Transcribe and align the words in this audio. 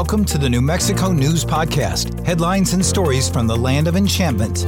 Welcome 0.00 0.24
to 0.24 0.38
the 0.38 0.48
New 0.48 0.62
Mexico 0.62 1.12
News 1.12 1.44
Podcast 1.44 2.24
headlines 2.24 2.72
and 2.72 2.82
stories 2.82 3.28
from 3.28 3.46
the 3.46 3.54
land 3.54 3.86
of 3.86 3.96
enchantment. 3.96 4.64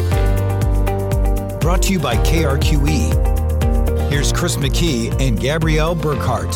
Brought 1.58 1.80
to 1.84 1.92
you 1.94 1.98
by 1.98 2.16
KRQE. 2.16 4.10
Here's 4.10 4.30
Chris 4.30 4.56
McKee 4.56 5.18
and 5.26 5.40
Gabrielle 5.40 5.96
Burkhart. 5.96 6.52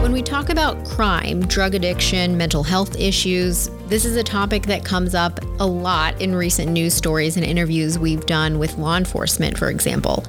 When 0.00 0.12
we 0.12 0.22
talk 0.22 0.48
about 0.48 0.82
crime, 0.86 1.42
drug 1.42 1.74
addiction, 1.74 2.38
mental 2.38 2.62
health 2.62 2.98
issues, 2.98 3.68
this 3.88 4.06
is 4.06 4.16
a 4.16 4.24
topic 4.24 4.62
that 4.62 4.82
comes 4.82 5.14
up 5.14 5.40
a 5.60 5.66
lot 5.66 6.18
in 6.22 6.34
recent 6.34 6.72
news 6.72 6.94
stories 6.94 7.36
and 7.36 7.44
interviews 7.44 7.98
we've 7.98 8.24
done 8.24 8.58
with 8.58 8.78
law 8.78 8.96
enforcement, 8.96 9.58
for 9.58 9.68
example. 9.68 10.24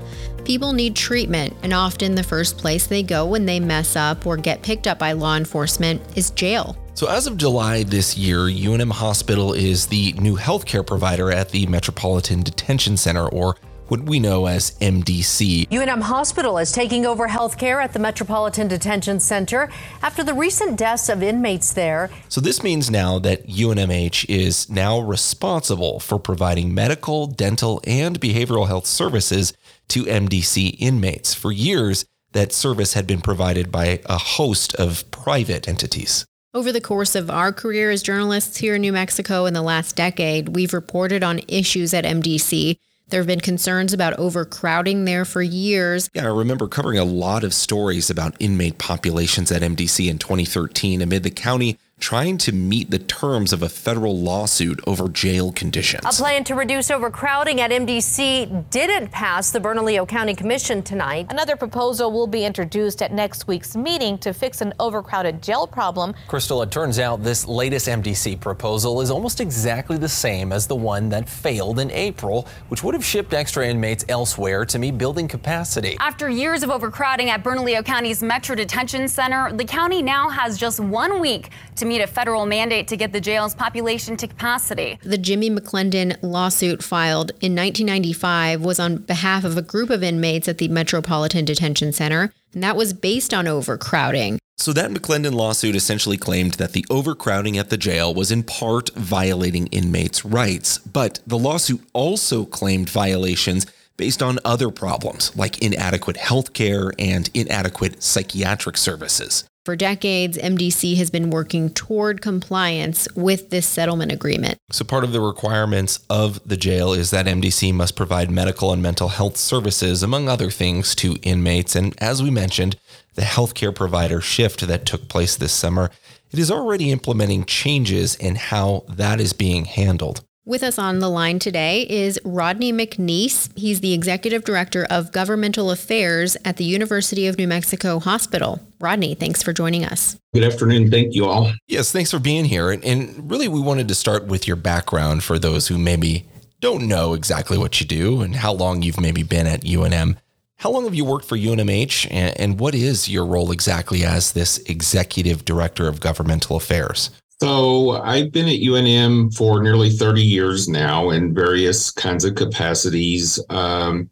People 0.45 0.73
need 0.73 0.95
treatment, 0.95 1.55
and 1.63 1.73
often 1.73 2.15
the 2.15 2.23
first 2.23 2.57
place 2.57 2.85
they 2.85 3.01
go 3.01 3.25
when 3.25 3.45
they 3.45 3.61
mess 3.61 3.95
up 3.95 4.25
or 4.25 4.35
get 4.35 4.61
picked 4.61 4.87
up 4.87 4.99
by 4.99 5.13
law 5.13 5.37
enforcement 5.37 6.01
is 6.17 6.31
jail. 6.31 6.77
So, 6.95 7.07
as 7.07 7.27
of 7.27 7.37
July 7.37 7.83
this 7.83 8.17
year, 8.17 8.39
UNM 8.39 8.91
Hospital 8.91 9.53
is 9.53 9.87
the 9.87 10.13
new 10.13 10.35
healthcare 10.35 10.85
provider 10.85 11.31
at 11.31 11.49
the 11.49 11.65
Metropolitan 11.67 12.43
Detention 12.43 12.97
Center, 12.97 13.27
or 13.29 13.55
what 13.87 14.03
we 14.03 14.19
know 14.19 14.45
as 14.45 14.71
MDC. 14.79 15.67
UNM 15.69 16.01
Hospital 16.01 16.57
is 16.57 16.71
taking 16.71 17.05
over 17.05 17.27
healthcare 17.27 17.83
at 17.83 17.93
the 17.93 17.99
Metropolitan 17.99 18.67
Detention 18.67 19.19
Center 19.19 19.69
after 20.01 20.23
the 20.23 20.33
recent 20.33 20.77
deaths 20.77 21.09
of 21.09 21.23
inmates 21.23 21.73
there. 21.73 22.09
So, 22.29 22.41
this 22.41 22.63
means 22.63 22.89
now 22.89 23.19
that 23.19 23.47
UNMH 23.47 24.25
is 24.29 24.69
now 24.69 24.99
responsible 24.99 25.99
for 25.99 26.19
providing 26.19 26.73
medical, 26.73 27.27
dental, 27.27 27.81
and 27.85 28.19
behavioral 28.19 28.67
health 28.67 28.85
services 28.85 29.53
to 29.89 30.03
MDC 30.05 30.75
inmates. 30.79 31.33
For 31.33 31.51
years, 31.51 32.05
that 32.33 32.51
service 32.51 32.93
had 32.93 33.07
been 33.07 33.21
provided 33.21 33.71
by 33.71 34.01
a 34.05 34.17
host 34.17 34.75
of 34.75 35.09
private 35.11 35.67
entities. 35.67 36.25
Over 36.55 36.71
the 36.71 36.81
course 36.81 37.15
of 37.15 37.31
our 37.31 37.51
career 37.51 37.89
as 37.89 38.03
journalists 38.03 38.57
here 38.57 38.75
in 38.75 38.81
New 38.81 38.93
Mexico 38.93 39.45
in 39.45 39.55
the 39.55 39.63
last 39.63 39.95
decade, 39.95 40.49
we've 40.49 40.73
reported 40.73 41.23
on 41.23 41.41
issues 41.47 41.95
at 41.95 42.05
MDC. 42.05 42.77
There 43.13 43.21
have 43.21 43.27
been 43.27 43.41
concerns 43.41 43.93
about 43.93 44.17
overcrowding 44.17 45.05
there 45.05 45.23
for 45.23 45.43
years. 45.43 46.09
Yeah, 46.15 46.23
I 46.23 46.35
remember 46.35 46.67
covering 46.67 46.97
a 46.97 47.03
lot 47.03 47.43
of 47.43 47.53
stories 47.53 48.09
about 48.09 48.35
inmate 48.39 48.79
populations 48.79 49.51
at 49.51 49.61
MDC 49.61 50.09
in 50.09 50.17
2013 50.17 50.99
amid 50.99 51.21
the 51.21 51.29
county 51.29 51.77
trying 52.03 52.37
to 52.37 52.51
meet 52.51 52.91
the 52.91 52.99
terms 52.99 53.53
of 53.53 53.63
a 53.63 53.69
federal 53.69 54.19
lawsuit 54.19 54.77
over 54.85 55.07
jail 55.07 55.53
conditions. 55.53 56.03
A 56.03 56.09
plan 56.09 56.43
to 56.43 56.53
reduce 56.53 56.91
overcrowding 56.91 57.61
at 57.61 57.71
MDC 57.71 58.69
didn't 58.69 59.09
pass 59.09 59.51
the 59.51 59.59
Bernalillo 59.61 60.05
County 60.05 60.35
Commission 60.35 60.83
tonight. 60.83 61.27
Another 61.29 61.55
proposal 61.55 62.11
will 62.11 62.27
be 62.27 62.43
introduced 62.43 63.01
at 63.01 63.13
next 63.13 63.47
week's 63.47 63.77
meeting 63.77 64.17
to 64.17 64.33
fix 64.33 64.59
an 64.59 64.73
overcrowded 64.81 65.41
jail 65.41 65.65
problem. 65.65 66.13
Crystal, 66.27 66.61
it 66.61 66.71
turns 66.71 66.99
out 66.99 67.23
this 67.23 67.47
latest 67.47 67.87
MDC 67.87 68.37
proposal 68.41 68.99
is 68.99 69.09
almost 69.09 69.39
exactly 69.39 69.97
the 69.97 70.09
same 70.09 70.51
as 70.51 70.67
the 70.67 70.75
one 70.75 71.07
that 71.07 71.29
failed 71.29 71.79
in 71.79 71.89
April, 71.91 72.49
which 72.67 72.83
would 72.83 72.95
have 72.95 73.05
shipped 73.05 73.33
extra 73.33 73.65
inmates 73.65 74.03
elsewhere 74.09 74.65
to 74.65 74.77
meet 74.77 74.97
building 74.97 75.29
capacity. 75.29 75.95
After 76.01 76.27
years 76.27 76.63
of 76.63 76.69
overcrowding 76.69 77.29
at 77.29 77.43
Bernalillo 77.43 77.81
County's 77.81 78.21
Metro 78.21 78.57
Detention 78.57 79.07
Center, 79.07 79.53
the 79.53 79.63
county 79.63 80.01
now 80.01 80.27
has 80.27 80.57
just 80.57 80.81
one 80.81 81.21
week 81.21 81.49
to 81.77 81.85
meet 81.85 81.92
meet 81.93 82.01
a 82.01 82.07
federal 82.07 82.47
mandate 82.47 82.87
to 82.87 82.97
get 82.97 83.13
the 83.13 83.21
jail's 83.21 83.53
population 83.53 84.17
to 84.17 84.27
capacity. 84.27 84.97
The 85.03 85.15
Jimmy 85.15 85.51
McClendon 85.51 86.17
lawsuit 86.23 86.81
filed 86.81 87.29
in 87.39 87.55
1995 87.55 88.61
was 88.61 88.79
on 88.79 88.97
behalf 88.97 89.43
of 89.43 89.57
a 89.57 89.61
group 89.61 89.91
of 89.91 90.01
inmates 90.01 90.47
at 90.47 90.57
the 90.57 90.69
Metropolitan 90.69 91.45
Detention 91.45 91.93
Center, 91.93 92.33
and 92.51 92.63
that 92.63 92.75
was 92.75 92.93
based 92.93 93.31
on 93.31 93.47
overcrowding. 93.47 94.39
So, 94.57 94.73
that 94.73 94.89
McClendon 94.89 95.33
lawsuit 95.33 95.75
essentially 95.75 96.17
claimed 96.17 96.53
that 96.53 96.71
the 96.71 96.85
overcrowding 96.89 97.59
at 97.59 97.69
the 97.69 97.77
jail 97.77 98.11
was 98.11 98.31
in 98.31 98.41
part 98.41 98.89
violating 98.95 99.67
inmates' 99.67 100.25
rights. 100.25 100.79
But 100.79 101.19
the 101.27 101.37
lawsuit 101.37 101.81
also 101.93 102.45
claimed 102.45 102.89
violations 102.89 103.67
based 103.97 104.23
on 104.23 104.39
other 104.43 104.71
problems 104.71 105.35
like 105.35 105.61
inadequate 105.61 106.17
health 106.17 106.53
care 106.53 106.91
and 106.97 107.29
inadequate 107.35 108.01
psychiatric 108.01 108.77
services. 108.77 109.43
For 109.65 109.77
decades, 109.77 110.37
MDC 110.37 110.97
has 110.97 111.09
been 111.09 111.29
working 111.29 111.69
toward 111.69 112.21
compliance 112.21 113.07
with 113.15 113.49
this 113.49 113.65
settlement 113.65 114.11
agreement. 114.11 114.57
So, 114.71 114.83
part 114.83 115.05
of 115.05 115.13
the 115.13 115.21
requirements 115.21 116.01
of 116.09 116.45
the 116.45 116.57
jail 116.57 116.91
is 116.91 117.11
that 117.11 117.27
MDC 117.27 117.73
must 117.73 117.95
provide 117.95 118.29
medical 118.29 118.73
and 118.73 118.81
mental 118.81 119.07
health 119.07 119.37
services, 119.37 120.03
among 120.03 120.27
other 120.27 120.49
things, 120.49 120.93
to 120.95 121.15
inmates. 121.23 121.77
And 121.77 121.95
as 122.03 122.21
we 122.21 122.29
mentioned, 122.29 122.75
the 123.15 123.21
healthcare 123.21 123.73
provider 123.73 124.19
shift 124.19 124.67
that 124.67 124.85
took 124.85 125.07
place 125.07 125.37
this 125.37 125.53
summer, 125.53 125.91
it 126.31 126.39
is 126.39 126.51
already 126.51 126.91
implementing 126.91 127.45
changes 127.45 128.15
in 128.15 128.35
how 128.35 128.83
that 128.89 129.21
is 129.21 129.31
being 129.31 129.63
handled. 129.63 130.25
With 130.45 130.61
us 130.61 130.77
on 130.77 130.99
the 130.99 131.07
line 131.07 131.39
today 131.39 131.87
is 131.89 132.19
Rodney 132.25 132.73
McNease. 132.73 133.49
He's 133.57 133.79
the 133.79 133.93
Executive 133.93 134.43
Director 134.43 134.85
of 134.89 135.13
Governmental 135.13 135.71
Affairs 135.71 136.35
at 136.43 136.57
the 136.57 136.65
University 136.65 137.27
of 137.27 137.37
New 137.37 137.47
Mexico 137.47 137.97
Hospital. 137.97 138.59
Rodney, 138.81 139.15
thanks 139.15 139.41
for 139.41 139.53
joining 139.53 139.85
us. 139.85 140.17
Good 140.33 140.43
afternoon. 140.43 140.91
Thank 140.91 141.15
you 141.15 141.27
all. 141.27 141.53
Yes, 141.67 141.93
thanks 141.93 142.11
for 142.11 142.19
being 142.19 142.43
here. 142.43 142.71
And, 142.71 142.83
and 142.83 143.31
really, 143.31 143.47
we 143.47 143.61
wanted 143.61 143.87
to 143.87 143.95
start 143.95 144.25
with 144.25 144.45
your 144.45 144.57
background 144.57 145.23
for 145.23 145.39
those 145.39 145.69
who 145.69 145.77
maybe 145.77 146.25
don't 146.59 146.89
know 146.89 147.13
exactly 147.13 147.57
what 147.57 147.79
you 147.79 147.87
do 147.87 148.21
and 148.21 148.35
how 148.35 148.51
long 148.51 148.81
you've 148.81 148.99
maybe 148.99 149.23
been 149.23 149.47
at 149.47 149.61
UNM. 149.61 150.17
How 150.57 150.71
long 150.71 150.83
have 150.83 150.93
you 150.93 151.05
worked 151.05 151.25
for 151.25 151.37
UNMH, 151.37 152.09
and, 152.11 152.37
and 152.37 152.59
what 152.59 152.75
is 152.75 153.07
your 153.07 153.25
role 153.25 153.51
exactly 153.51 154.03
as 154.03 154.33
this 154.33 154.57
Executive 154.59 155.45
Director 155.45 155.87
of 155.87 156.01
Governmental 156.01 156.57
Affairs? 156.57 157.11
So 157.43 158.01
I've 158.01 158.31
been 158.31 158.47
at 158.47 158.61
UNM 158.61 159.35
for 159.35 159.61
nearly 159.61 159.89
30 159.89 160.21
years 160.21 160.69
now 160.69 161.09
in 161.09 161.33
various 161.33 161.91
kinds 161.91 162.23
of 162.23 162.35
capacities. 162.35 163.37
Um, 163.49 164.09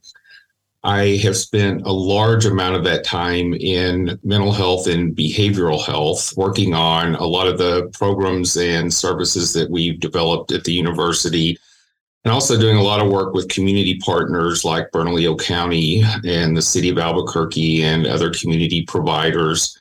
I 0.84 1.16
have 1.24 1.38
spent 1.38 1.84
a 1.84 1.94
large 1.94 2.46
amount 2.46 2.76
of 2.76 2.84
that 2.84 3.06
time 3.06 3.54
in 3.54 4.20
mental 4.26 4.52
health 4.52 4.88
and 4.88 5.16
behavioral 5.16 5.82
health, 5.82 6.34
working 6.36 6.74
on 6.74 7.16
a 7.16 7.24
lot 7.24 7.48
of 7.48 7.58
the 7.58 7.90
programs 7.94 8.58
and 8.58 8.94
services 8.94 9.54
that 9.54 9.72
we've 9.72 10.02
developed 10.02 10.52
at 10.52 10.66
the 10.66 10.74
university, 10.74 11.58
and 12.26 12.34
also 12.34 12.60
doing 12.60 12.76
a 12.76 12.84
lot 12.84 13.00
of 13.00 13.10
work 13.10 13.34
with 13.34 13.48
community 13.48 13.98
partners 14.00 14.66
like 14.66 14.92
Bernalillo 14.92 15.38
County 15.38 16.04
and 16.26 16.58
the 16.58 16.62
city 16.62 16.90
of 16.90 16.98
Albuquerque 16.98 17.82
and 17.82 18.06
other 18.08 18.30
community 18.30 18.82
providers. 18.82 19.81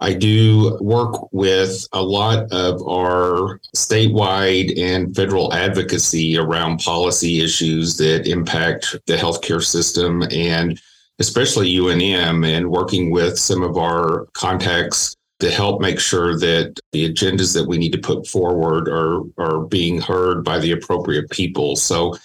I 0.00 0.12
do 0.12 0.78
work 0.80 1.32
with 1.32 1.86
a 1.92 2.02
lot 2.02 2.52
of 2.52 2.86
our 2.86 3.60
statewide 3.76 4.78
and 4.78 5.14
federal 5.14 5.52
advocacy 5.52 6.36
around 6.36 6.78
policy 6.80 7.40
issues 7.40 7.96
that 7.96 8.28
impact 8.28 8.96
the 9.06 9.16
healthcare 9.16 9.62
system 9.62 10.22
and 10.30 10.80
especially 11.18 11.72
UNM 11.74 12.46
and 12.46 12.70
working 12.70 13.10
with 13.10 13.38
some 13.38 13.62
of 13.62 13.76
our 13.76 14.26
contacts 14.34 15.16
to 15.40 15.50
help 15.50 15.80
make 15.80 15.98
sure 15.98 16.36
that 16.38 16.78
the 16.92 17.12
agendas 17.12 17.52
that 17.54 17.66
we 17.66 17.78
need 17.78 17.92
to 17.92 17.98
put 17.98 18.26
forward 18.26 18.88
are 18.88 19.22
are 19.38 19.66
being 19.66 20.00
heard 20.00 20.44
by 20.44 20.58
the 20.58 20.72
appropriate 20.72 21.30
people. 21.30 21.76
So 21.76 22.16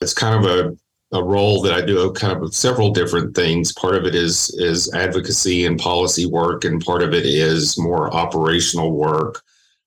it's 0.00 0.14
kind 0.14 0.42
of 0.42 0.50
a 0.50 0.76
a 1.12 1.22
role 1.22 1.60
that 1.62 1.72
I 1.72 1.80
do 1.80 2.12
kind 2.12 2.40
of 2.42 2.54
several 2.54 2.90
different 2.90 3.34
things. 3.34 3.72
Part 3.72 3.96
of 3.96 4.04
it 4.04 4.14
is 4.14 4.50
is 4.58 4.92
advocacy 4.94 5.66
and 5.66 5.78
policy 5.78 6.26
work, 6.26 6.64
and 6.64 6.84
part 6.84 7.02
of 7.02 7.14
it 7.14 7.26
is 7.26 7.78
more 7.78 8.12
operational 8.14 8.92
work 8.92 9.42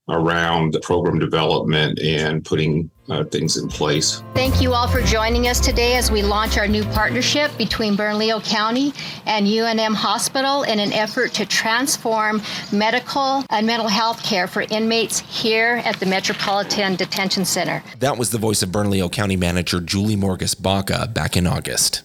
around 0.10 0.74
the 0.74 0.80
program 0.82 1.18
development 1.18 2.00
and 2.00 2.44
putting 2.44 2.90
uh, 3.10 3.24
things 3.26 3.58
in 3.58 3.68
place. 3.70 4.22
Thank 4.34 4.62
you 4.62 4.74
all 4.74 4.88
for 4.88 5.02
joining 5.02 5.48
us 5.48 5.60
today 5.60 5.96
as 5.96 6.12
we 6.12 6.22
launch 6.22 6.58
our 6.58 6.68
new 6.68 6.84
partnership 6.86 7.56
between 7.58 7.96
Bernalillo 7.96 8.42
County 8.42 8.94
and 9.26 9.48
UNM 9.48 9.94
Hospital 9.94 10.64
in 10.64 10.80
an 10.80 10.92
effort 10.94 11.34
to 11.34 11.46
transform 11.46 12.42
medical 12.72 13.46
and 13.50 13.66
mental 13.66 13.88
health 13.88 14.24
care 14.24 14.48
for 14.48 14.62
inmates 14.70 15.20
here 15.20 15.82
at 15.86 16.00
the 16.00 16.06
Metropolitan 16.06 16.96
Detention 16.96 17.46
Center. 17.46 17.84
That 18.00 18.18
was 18.18 18.32
the 18.32 18.38
voice 18.38 18.62
of 18.62 18.72
Bernalillo 18.72 19.10
County 19.10 19.36
Manager 19.36 19.80
Julie 19.80 20.18
Morgas 20.18 20.60
Baca 20.60 21.08
back 21.08 21.38
in 21.38 21.48
August. 21.48 22.04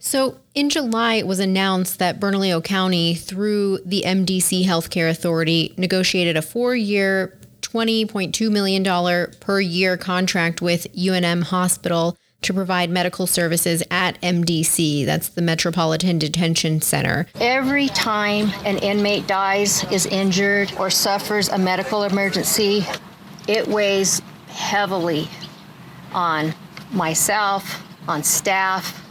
So, 0.00 0.38
in 0.54 0.70
July, 0.70 1.14
it 1.14 1.26
was 1.26 1.40
announced 1.40 1.98
that 1.98 2.20
Bernalillo 2.20 2.60
County, 2.60 3.14
through 3.14 3.80
the 3.84 4.04
MDC 4.06 4.64
Healthcare 4.64 5.10
Authority, 5.10 5.74
negotiated 5.76 6.36
a 6.36 6.42
four 6.42 6.76
year 6.76 7.37
$20.2 7.72 8.50
million 8.50 9.32
per 9.40 9.60
year 9.60 9.96
contract 9.96 10.62
with 10.62 10.86
UNM 10.94 11.44
Hospital 11.44 12.16
to 12.42 12.54
provide 12.54 12.88
medical 12.88 13.26
services 13.26 13.82
at 13.90 14.20
MDC. 14.22 15.04
That's 15.04 15.28
the 15.28 15.42
Metropolitan 15.42 16.18
Detention 16.18 16.80
Center. 16.80 17.26
Every 17.40 17.88
time 17.88 18.50
an 18.64 18.78
inmate 18.78 19.26
dies, 19.26 19.84
is 19.92 20.06
injured, 20.06 20.72
or 20.78 20.88
suffers 20.88 21.48
a 21.48 21.58
medical 21.58 22.04
emergency, 22.04 22.86
it 23.48 23.66
weighs 23.66 24.22
heavily 24.48 25.28
on 26.12 26.54
myself, 26.92 27.84
on 28.08 28.22
staff, 28.22 29.04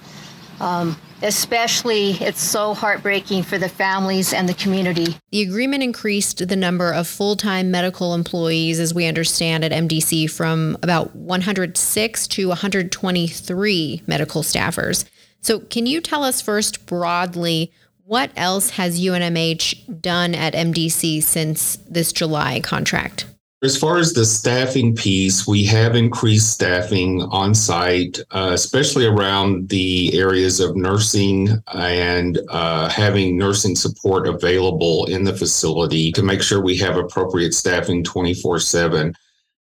um, 0.62 0.98
Especially, 1.22 2.12
it's 2.12 2.42
so 2.42 2.74
heartbreaking 2.74 3.44
for 3.44 3.58
the 3.58 3.70
families 3.70 4.34
and 4.34 4.48
the 4.48 4.54
community. 4.54 5.18
The 5.32 5.42
agreement 5.42 5.82
increased 5.84 6.48
the 6.48 6.56
number 6.56 6.92
of 6.92 7.08
full 7.08 7.36
time 7.36 7.72
medical 7.72 8.14
employees, 8.14 8.80
as 8.80 8.94
we 8.94 9.06
understand 9.06 9.64
at 9.64 9.72
MDC, 9.72 10.30
from 10.30 10.78
about 10.84 11.16
106 11.16 12.28
to 12.28 12.48
123 12.50 14.04
medical 14.06 14.44
staffers. 14.44 15.06
So, 15.42 15.60
can 15.60 15.86
you 15.86 16.02
tell 16.02 16.24
us 16.24 16.42
first 16.42 16.86
broadly 16.86 17.72
what 18.06 18.32
else 18.36 18.72
has 18.72 19.02
UNMH 19.02 20.02
done 20.02 20.34
at 20.34 20.54
MDC 20.54 21.22
since 21.24 21.78
this 21.90 22.14
July 22.14 22.62
contract? 22.62 23.26
As 23.64 23.76
far 23.76 23.98
as 23.98 24.14
the 24.14 24.24
staffing 24.24 24.96
piece, 24.96 25.48
we 25.48 25.66
have 25.66 25.96
increased 25.96 26.52
staffing 26.52 27.24
on 27.24 27.56
site, 27.56 28.20
uh, 28.30 28.52
especially 28.54 29.08
around 29.08 29.70
the 29.70 30.16
areas 30.16 30.60
of 30.60 30.76
nursing 30.76 31.50
and 31.74 32.40
uh, 32.50 32.88
having 32.88 33.36
nursing 33.36 33.76
support 33.76 34.28
available 34.28 35.06
in 35.06 35.24
the 35.24 35.36
facility 35.36 36.12
to 36.12 36.22
make 36.22 36.44
sure 36.44 36.62
we 36.62 36.78
have 36.78 36.98
appropriate 36.98 37.56
staffing 37.56 38.04
24 38.04 38.60
7. 38.60 39.12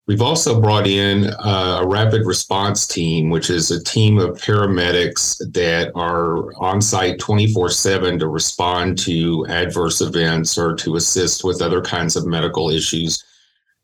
We've 0.09 0.21
also 0.21 0.61
brought 0.61 0.89
in 0.89 1.29
uh, 1.29 1.79
a 1.83 1.87
rapid 1.87 2.27
response 2.27 2.89
team, 2.89 3.31
which 3.31 3.49
is 3.49 3.71
a 3.71 3.83
team 3.85 4.19
of 4.19 4.41
paramedics 4.41 5.39
that 5.53 5.93
are 5.95 6.53
on 6.61 6.83
site 6.83 7.21
24 7.21 7.71
7 7.71 8.19
to 8.19 8.27
respond 8.27 8.99
to 8.99 9.47
adverse 9.49 10.01
events 10.01 10.59
or 10.59 10.75
to 10.75 10.97
assist 10.97 11.45
with 11.45 11.63
other 11.63 11.81
kinds 11.81 12.17
of 12.17 12.27
medical 12.27 12.71
issues. 12.71 13.25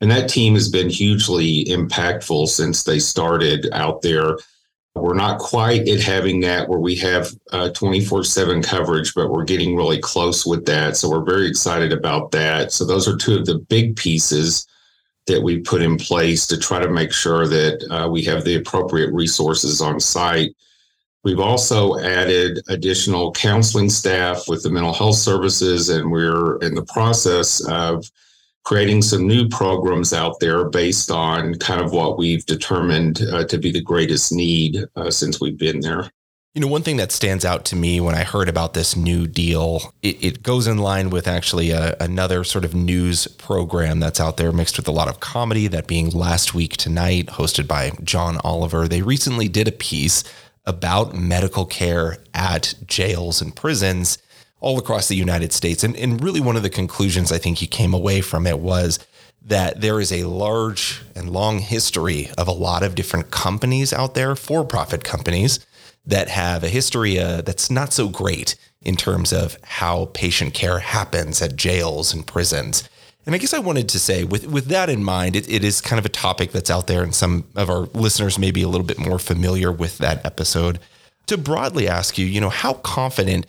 And 0.01 0.09
that 0.09 0.29
team 0.29 0.55
has 0.55 0.67
been 0.67 0.89
hugely 0.89 1.65
impactful 1.65 2.47
since 2.47 2.83
they 2.83 2.97
started 2.97 3.69
out 3.71 4.01
there. 4.01 4.37
We're 4.95 5.13
not 5.13 5.39
quite 5.39 5.87
at 5.87 6.01
having 6.01 6.41
that 6.41 6.67
where 6.67 6.79
we 6.79 6.95
have 6.95 7.29
24 7.73 8.19
uh, 8.19 8.23
7 8.23 8.61
coverage, 8.61 9.13
but 9.13 9.29
we're 9.29 9.45
getting 9.45 9.75
really 9.75 9.99
close 9.99 10.45
with 10.45 10.65
that. 10.65 10.97
So 10.97 11.09
we're 11.09 11.23
very 11.23 11.47
excited 11.47 11.93
about 11.93 12.31
that. 12.31 12.73
So 12.73 12.83
those 12.83 13.07
are 13.07 13.15
two 13.15 13.35
of 13.35 13.45
the 13.45 13.59
big 13.59 13.95
pieces 13.95 14.67
that 15.27 15.41
we 15.41 15.59
put 15.59 15.81
in 15.81 15.97
place 15.97 16.47
to 16.47 16.57
try 16.57 16.79
to 16.79 16.89
make 16.89 17.13
sure 17.13 17.47
that 17.47 17.87
uh, 17.89 18.09
we 18.09 18.23
have 18.23 18.43
the 18.43 18.55
appropriate 18.55 19.13
resources 19.13 19.79
on 19.81 19.99
site. 19.99 20.55
We've 21.23 21.39
also 21.39 21.99
added 21.99 22.59
additional 22.67 23.31
counseling 23.31 23.89
staff 23.89 24.47
with 24.47 24.63
the 24.63 24.71
mental 24.71 24.93
health 24.93 25.17
services, 25.17 25.89
and 25.89 26.11
we're 26.11 26.57
in 26.57 26.73
the 26.73 26.85
process 26.85 27.63
of 27.67 28.03
creating 28.63 29.01
some 29.01 29.27
new 29.27 29.47
programs 29.47 30.13
out 30.13 30.39
there 30.39 30.65
based 30.69 31.09
on 31.09 31.55
kind 31.55 31.81
of 31.81 31.91
what 31.91 32.17
we've 32.17 32.45
determined 32.45 33.21
uh, 33.31 33.43
to 33.45 33.57
be 33.57 33.71
the 33.71 33.81
greatest 33.81 34.31
need 34.31 34.85
uh, 34.95 35.09
since 35.09 35.39
we've 35.39 35.57
been 35.57 35.79
there. 35.79 36.09
You 36.53 36.59
know, 36.59 36.67
one 36.67 36.83
thing 36.83 36.97
that 36.97 37.13
stands 37.13 37.45
out 37.45 37.63
to 37.65 37.77
me 37.77 38.01
when 38.01 38.13
I 38.13 38.25
heard 38.25 38.49
about 38.49 38.73
this 38.73 38.93
new 38.93 39.25
deal, 39.25 39.93
it, 40.01 40.21
it 40.21 40.43
goes 40.43 40.67
in 40.67 40.79
line 40.79 41.09
with 41.09 41.25
actually 41.25 41.71
a, 41.71 41.95
another 42.01 42.43
sort 42.43 42.65
of 42.65 42.75
news 42.75 43.25
program 43.25 44.01
that's 44.01 44.19
out 44.19 44.35
there 44.35 44.51
mixed 44.51 44.75
with 44.75 44.87
a 44.87 44.91
lot 44.91 45.07
of 45.07 45.21
comedy, 45.21 45.67
that 45.67 45.87
being 45.87 46.09
Last 46.09 46.53
Week 46.53 46.75
Tonight, 46.75 47.27
hosted 47.27 47.69
by 47.69 47.91
John 48.03 48.37
Oliver. 48.43 48.89
They 48.89 49.01
recently 49.01 49.47
did 49.47 49.69
a 49.69 49.71
piece 49.71 50.25
about 50.65 51.15
medical 51.15 51.65
care 51.65 52.17
at 52.33 52.73
jails 52.85 53.41
and 53.41 53.55
prisons 53.55 54.17
all 54.61 54.79
across 54.79 55.07
the 55.07 55.15
United 55.15 55.51
States. 55.51 55.83
And, 55.83 55.95
and 55.97 56.23
really, 56.23 56.39
one 56.39 56.55
of 56.55 56.63
the 56.63 56.69
conclusions 56.69 57.31
I 57.31 57.37
think 57.37 57.57
he 57.57 57.67
came 57.67 57.93
away 57.93 58.21
from 58.21 58.47
it 58.47 58.59
was 58.59 58.99
that 59.43 59.81
there 59.81 59.99
is 59.99 60.11
a 60.11 60.23
large 60.23 61.01
and 61.15 61.29
long 61.29 61.59
history 61.59 62.29
of 62.37 62.47
a 62.47 62.53
lot 62.53 62.83
of 62.83 62.95
different 62.95 63.31
companies 63.31 63.91
out 63.91 64.13
there, 64.13 64.35
for 64.35 64.63
profit 64.63 65.03
companies, 65.03 65.59
that 66.05 66.29
have 66.29 66.63
a 66.63 66.69
history 66.69 67.19
uh, 67.19 67.41
that's 67.41 67.69
not 67.69 67.91
so 67.91 68.07
great 68.07 68.55
in 68.81 68.95
terms 68.95 69.33
of 69.33 69.57
how 69.63 70.05
patient 70.13 70.53
care 70.53 70.79
happens 70.79 71.41
at 71.41 71.55
jails 71.55 72.13
and 72.13 72.25
prisons. 72.25 72.87
And 73.25 73.35
I 73.35 73.37
guess 73.37 73.53
I 73.53 73.59
wanted 73.59 73.87
to 73.89 73.99
say, 73.99 74.23
with, 74.23 74.47
with 74.47 74.65
that 74.65 74.89
in 74.89 75.03
mind, 75.03 75.35
it, 75.35 75.47
it 75.47 75.63
is 75.63 75.81
kind 75.81 75.99
of 75.99 76.05
a 76.05 76.09
topic 76.09 76.51
that's 76.51 76.71
out 76.71 76.87
there, 76.87 77.03
and 77.03 77.13
some 77.13 77.45
of 77.55 77.69
our 77.69 77.81
listeners 77.93 78.39
may 78.39 78.49
be 78.49 78.63
a 78.63 78.67
little 78.67 78.85
bit 78.85 78.97
more 78.97 79.19
familiar 79.19 79.71
with 79.71 79.99
that 79.99 80.25
episode. 80.25 80.79
To 81.27 81.37
broadly 81.37 81.87
ask 81.87 82.17
you, 82.17 82.25
you 82.25 82.41
know, 82.41 82.49
how 82.49 82.73
confident 82.73 83.45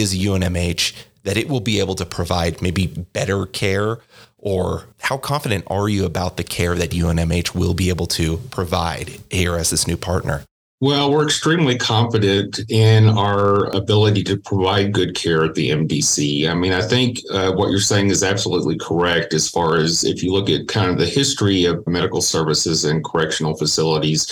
is 0.00 0.16
UNMH 0.16 0.94
that 1.24 1.36
it 1.36 1.48
will 1.48 1.60
be 1.60 1.78
able 1.78 1.94
to 1.96 2.06
provide 2.06 2.62
maybe 2.62 2.86
better 2.86 3.46
care? 3.46 3.98
Or 4.38 4.84
how 5.00 5.18
confident 5.18 5.64
are 5.68 5.88
you 5.88 6.04
about 6.04 6.36
the 6.36 6.44
care 6.44 6.74
that 6.74 6.90
UNMH 6.90 7.54
will 7.54 7.74
be 7.74 7.90
able 7.90 8.06
to 8.08 8.38
provide 8.50 9.20
here 9.30 9.56
as 9.56 9.70
this 9.70 9.86
new 9.86 9.96
partner? 9.96 10.42
Well, 10.80 11.12
we're 11.12 11.26
extremely 11.26 11.78
confident 11.78 12.58
in 12.68 13.08
our 13.08 13.66
ability 13.66 14.24
to 14.24 14.36
provide 14.36 14.90
good 14.90 15.14
care 15.14 15.44
at 15.44 15.54
the 15.54 15.70
MDC. 15.70 16.50
I 16.50 16.54
mean, 16.54 16.72
I 16.72 16.82
think 16.82 17.20
uh, 17.30 17.52
what 17.52 17.70
you're 17.70 17.78
saying 17.78 18.08
is 18.10 18.24
absolutely 18.24 18.76
correct 18.78 19.32
as 19.32 19.48
far 19.48 19.76
as 19.76 20.02
if 20.02 20.24
you 20.24 20.32
look 20.32 20.50
at 20.50 20.66
kind 20.66 20.90
of 20.90 20.98
the 20.98 21.06
history 21.06 21.66
of 21.66 21.86
medical 21.86 22.20
services 22.20 22.84
and 22.84 23.04
correctional 23.04 23.56
facilities 23.56 24.26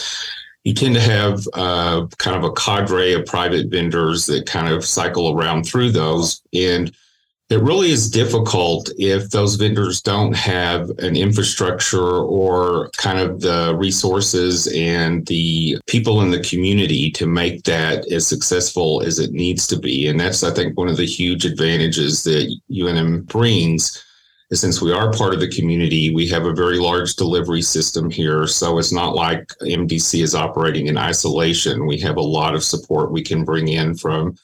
you 0.64 0.74
tend 0.74 0.94
to 0.94 1.00
have 1.00 1.46
uh, 1.54 2.06
kind 2.18 2.36
of 2.36 2.44
a 2.44 2.52
cadre 2.52 3.12
of 3.12 3.26
private 3.26 3.68
vendors 3.68 4.26
that 4.26 4.46
kind 4.46 4.68
of 4.68 4.84
cycle 4.84 5.34
around 5.34 5.64
through 5.64 5.90
those. 5.90 6.42
And 6.52 6.92
it 7.48 7.60
really 7.62 7.90
is 7.90 8.08
difficult 8.08 8.90
if 8.96 9.30
those 9.30 9.56
vendors 9.56 10.00
don't 10.00 10.34
have 10.36 10.88
an 10.98 11.16
infrastructure 11.16 12.18
or 12.18 12.90
kind 12.96 13.18
of 13.18 13.40
the 13.40 13.74
resources 13.76 14.68
and 14.68 15.26
the 15.26 15.76
people 15.88 16.20
in 16.20 16.30
the 16.30 16.42
community 16.42 17.10
to 17.10 17.26
make 17.26 17.64
that 17.64 18.06
as 18.12 18.24
successful 18.26 19.02
as 19.02 19.18
it 19.18 19.32
needs 19.32 19.66
to 19.66 19.76
be. 19.76 20.06
And 20.06 20.20
that's, 20.20 20.44
I 20.44 20.52
think, 20.52 20.78
one 20.78 20.88
of 20.88 20.96
the 20.96 21.06
huge 21.06 21.44
advantages 21.44 22.22
that 22.22 22.56
UNM 22.70 23.26
brings 23.26 24.00
since 24.52 24.82
we 24.82 24.92
are 24.92 25.12
part 25.12 25.32
of 25.32 25.40
the 25.40 25.48
community, 25.48 26.12
we 26.12 26.26
have 26.28 26.44
a 26.44 26.52
very 26.52 26.78
large 26.78 27.14
delivery 27.14 27.62
system 27.62 28.10
here. 28.10 28.48
So 28.48 28.78
it's 28.78 28.92
not 28.92 29.14
like 29.14 29.46
MDC 29.62 30.22
is 30.22 30.34
operating 30.34 30.88
in 30.88 30.98
isolation. 30.98 31.86
We 31.86 32.00
have 32.00 32.16
a 32.16 32.22
lot 32.22 32.54
of 32.54 32.64
support 32.64 33.12
we 33.12 33.22
can 33.22 33.44
bring 33.44 33.68
in 33.68 33.94
from 33.94 34.36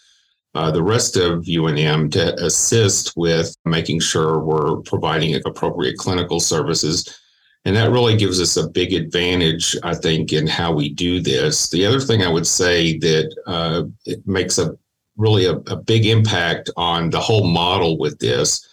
uh, 0.54 0.70
the 0.70 0.82
rest 0.82 1.16
of 1.16 1.44
UNM 1.44 2.12
to 2.12 2.34
assist 2.44 3.14
with 3.16 3.54
making 3.64 4.00
sure 4.00 4.38
we're 4.38 4.76
providing 4.82 5.34
appropriate 5.44 5.96
clinical 5.96 6.38
services. 6.38 7.18
And 7.64 7.74
that 7.74 7.90
really 7.90 8.16
gives 8.16 8.40
us 8.40 8.56
a 8.56 8.68
big 8.68 8.92
advantage, 8.92 9.76
I 9.82 9.96
think, 9.96 10.32
in 10.32 10.46
how 10.46 10.72
we 10.72 10.88
do 10.88 11.20
this. 11.20 11.68
The 11.68 11.84
other 11.84 12.00
thing 12.00 12.22
I 12.22 12.28
would 12.28 12.46
say 12.46 12.96
that 12.98 13.36
uh, 13.48 13.82
it 14.04 14.24
makes 14.24 14.58
a 14.58 14.78
really 15.16 15.46
a, 15.46 15.56
a 15.56 15.76
big 15.76 16.06
impact 16.06 16.70
on 16.76 17.10
the 17.10 17.20
whole 17.20 17.48
model 17.48 17.98
with 17.98 18.20
this 18.20 18.66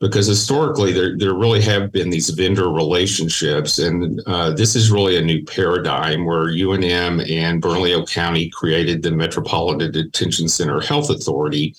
because 0.00 0.26
historically 0.26 0.92
there, 0.92 1.16
there 1.16 1.34
really 1.34 1.60
have 1.60 1.92
been 1.92 2.08
these 2.08 2.30
vendor 2.30 2.70
relationships. 2.70 3.78
And 3.78 4.20
uh, 4.26 4.50
this 4.52 4.74
is 4.74 4.90
really 4.90 5.18
a 5.18 5.22
new 5.22 5.44
paradigm 5.44 6.24
where 6.24 6.46
unm 6.46 7.30
and 7.30 7.62
bernalillo 7.62 8.10
county 8.10 8.48
created 8.48 9.02
the 9.02 9.10
metropolitan 9.10 9.92
detention 9.92 10.48
center 10.48 10.80
health 10.80 11.10
authority. 11.10 11.74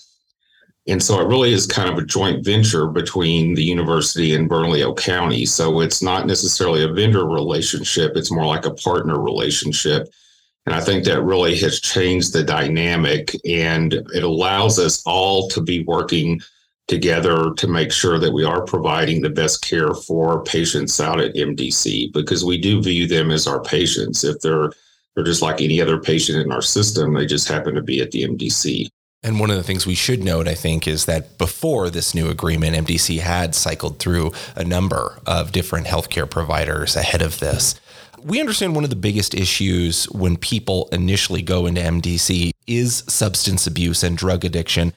And 0.87 1.01
so 1.01 1.19
it 1.19 1.27
really 1.27 1.51
is 1.51 1.65
kind 1.65 1.89
of 1.89 1.97
a 1.97 2.05
joint 2.05 2.45
venture 2.45 2.87
between 2.87 3.55
the 3.55 3.63
university 3.63 4.35
and 4.35 4.49
bernalillo 4.49 4.95
county. 4.95 5.45
So 5.45 5.81
it's 5.81 6.03
not 6.03 6.27
necessarily 6.27 6.83
a 6.83 6.93
vendor 6.93 7.25
relationship 7.25 8.15
it's 8.15 8.31
more 8.31 8.45
like 8.45 8.65
a 8.65 8.73
partner 8.73 9.19
relationship. 9.19 10.07
And 10.67 10.75
I 10.75 10.81
think 10.81 11.05
that 11.05 11.23
really 11.23 11.57
has 11.57 11.81
changed 11.81 12.33
the 12.33 12.43
dynamic 12.43 13.35
and 13.47 13.93
it 13.93 14.23
allows 14.23 14.77
us 14.77 15.01
all 15.07 15.47
to 15.49 15.61
be 15.61 15.83
working 15.83 16.39
together 16.91 17.53
to 17.55 17.67
make 17.69 17.89
sure 17.89 18.19
that 18.19 18.33
we 18.33 18.43
are 18.43 18.65
providing 18.65 19.21
the 19.21 19.29
best 19.29 19.62
care 19.62 19.93
for 19.93 20.43
patients 20.43 21.00
out 21.00 21.21
at 21.21 21.33
MDC 21.36 22.12
because 22.12 22.43
we 22.43 22.57
do 22.57 22.83
view 22.83 23.07
them 23.07 23.31
as 23.31 23.48
our 23.48 23.62
patients. 23.62 24.25
If 24.25 24.41
they're 24.41 24.71
they're 25.15 25.24
just 25.24 25.41
like 25.41 25.62
any 25.62 25.81
other 25.81 25.98
patient 25.98 26.38
in 26.39 26.51
our 26.51 26.62
system, 26.62 27.13
they 27.13 27.25
just 27.25 27.48
happen 27.48 27.75
to 27.75 27.81
be 27.81 28.01
at 28.01 28.12
the 28.12 28.24
MDC. 28.24 28.89
And 29.24 29.39
one 29.39 29.50
of 29.50 29.55
the 29.55 29.63
things 29.63 29.86
we 29.86 29.95
should 29.95 30.24
note, 30.24 30.48
I 30.48 30.53
think, 30.53 30.88
is 30.88 31.05
that 31.05 31.38
before 31.38 31.89
this 31.89 32.13
new 32.13 32.29
agreement, 32.29 32.75
MDC 32.75 33.19
had 33.19 33.55
cycled 33.55 34.00
through 34.00 34.31
a 34.55 34.63
number 34.63 35.19
of 35.25 35.51
different 35.51 35.88
healthcare 35.88 36.29
providers 36.29 36.95
ahead 36.95 37.21
of 37.21 37.39
this. 37.39 37.75
We 38.24 38.39
understand 38.39 38.75
one 38.75 38.83
of 38.83 38.89
the 38.89 38.95
biggest 38.95 39.33
issues 39.33 40.05
when 40.12 40.38
people 40.38 40.89
initially 40.91 41.41
go 41.41 41.65
into 41.65 41.81
MDC 41.81 42.51
is 42.67 43.03
substance 43.07 43.67
abuse 43.67 44.03
and 44.03 44.17
drug 44.17 44.43
addiction. 44.43 44.93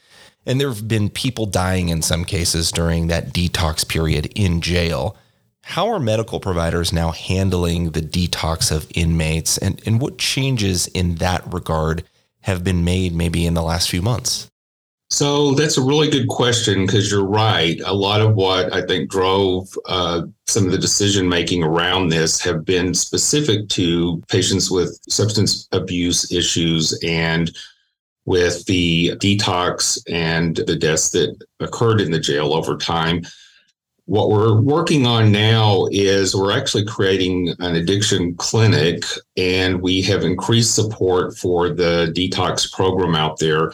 And 0.47 0.61
there 0.61 0.69
have 0.69 0.87
been 0.87 1.09
people 1.09 1.47
dying 1.47 1.89
in 1.89 2.03
some 2.03 2.25
cases 2.25 2.71
during 2.71 3.07
that 3.07 3.33
detox 3.33 3.89
period 3.89 4.31
in 4.35 4.61
jail. 4.61 5.17
How 5.63 5.89
are 5.89 5.99
medical 5.99 6.41
providers 6.41 6.93
now 6.93 7.13
handling 7.13 7.91
the 7.91 8.03
detox 8.03 8.71
of 8.71 8.87
inmates, 8.95 9.57
and, 9.57 9.81
and 9.87 10.01
what 10.01 10.19
changes 10.19 10.87
in 10.89 11.15
that 11.17 11.51
regard 11.53 12.05
have 12.43 12.63
been 12.63 12.85
made 12.85 13.15
maybe 13.15 13.47
in 13.47 13.55
the 13.55 13.63
last 13.63 13.89
few 13.89 14.03
months? 14.03 14.51
So 15.11 15.53
that's 15.53 15.79
a 15.79 15.83
really 15.83 16.11
good 16.11 16.29
question 16.29 16.85
because 16.85 17.11
you're 17.11 17.25
right. 17.25 17.81
A 17.85 17.95
lot 17.95 18.21
of 18.21 18.35
what 18.35 18.73
I 18.73 18.85
think 18.85 19.11
drove 19.11 19.69
uh, 19.87 20.23
some 20.47 20.67
of 20.67 20.73
the 20.73 20.79
decision 20.79 21.29
making 21.29 21.63
around 21.63 22.09
this 22.09 22.41
have 22.43 22.65
been 22.65 22.95
specific 22.95 23.69
to 23.71 24.23
patients 24.29 24.71
with 24.71 24.99
substance 25.09 25.69
abuse 25.73 26.33
issues 26.33 26.99
and 27.05 27.55
with 28.26 28.64
the 28.66 29.12
detox 29.16 29.99
and 30.09 30.57
the 30.57 30.76
deaths 30.76 31.11
that 31.11 31.37
occurred 31.61 32.00
in 32.00 32.11
the 32.11 32.21
jail 32.21 32.54
over 32.54 32.76
time. 32.76 33.23
What 34.07 34.31
we're 34.31 34.61
working 34.61 35.07
on 35.07 35.33
now 35.33 35.87
is 35.90 36.35
we're 36.35 36.57
actually 36.57 36.85
creating 36.85 37.54
an 37.61 37.75
addiction 37.75 38.35
clinic, 38.37 39.02
and 39.37 39.81
we 39.81 40.02
have 40.02 40.25
increased 40.25 40.75
support 40.75 41.37
for 41.38 41.71
the 41.71 42.12
detox 42.14 42.71
program 42.71 43.14
out 43.14 43.38
there. 43.38 43.73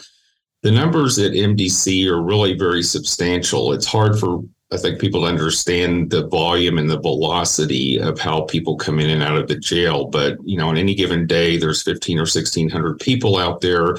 The 0.63 0.71
numbers 0.71 1.19
at 1.19 1.31
MDC 1.31 2.05
are 2.07 2.21
really 2.21 2.57
very 2.57 2.83
substantial. 2.83 3.73
It's 3.73 3.85
hard 3.85 4.19
for 4.19 4.41
I 4.73 4.77
think 4.77 5.01
people 5.01 5.21
to 5.21 5.27
understand 5.27 6.11
the 6.11 6.27
volume 6.27 6.77
and 6.77 6.89
the 6.89 6.99
velocity 6.99 7.99
of 7.99 8.17
how 8.17 8.43
people 8.43 8.77
come 8.77 8.99
in 8.99 9.09
and 9.09 9.21
out 9.21 9.35
of 9.35 9.49
the 9.49 9.57
jail. 9.57 10.05
But 10.05 10.37
you 10.45 10.57
know, 10.57 10.69
on 10.69 10.77
any 10.77 10.95
given 10.95 11.27
day, 11.27 11.57
there's 11.57 11.83
15 11.83 12.17
or 12.17 12.21
1600 12.21 12.97
people 12.99 13.37
out 13.37 13.59
there 13.59 13.97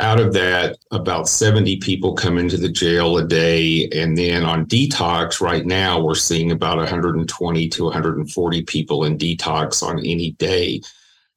out 0.00 0.18
of 0.18 0.32
that, 0.32 0.78
about 0.90 1.28
70 1.28 1.76
people 1.76 2.14
come 2.14 2.38
into 2.38 2.56
the 2.56 2.68
jail 2.68 3.18
a 3.18 3.26
day. 3.26 3.88
And 3.90 4.16
then 4.16 4.44
on 4.44 4.66
detox, 4.66 5.40
right 5.40 5.64
now, 5.64 6.00
we're 6.00 6.14
seeing 6.14 6.50
about 6.50 6.78
120 6.78 7.68
to 7.68 7.84
140 7.84 8.62
people 8.62 9.04
in 9.04 9.18
detox 9.18 9.82
on 9.82 9.98
any 9.98 10.32
day. 10.32 10.80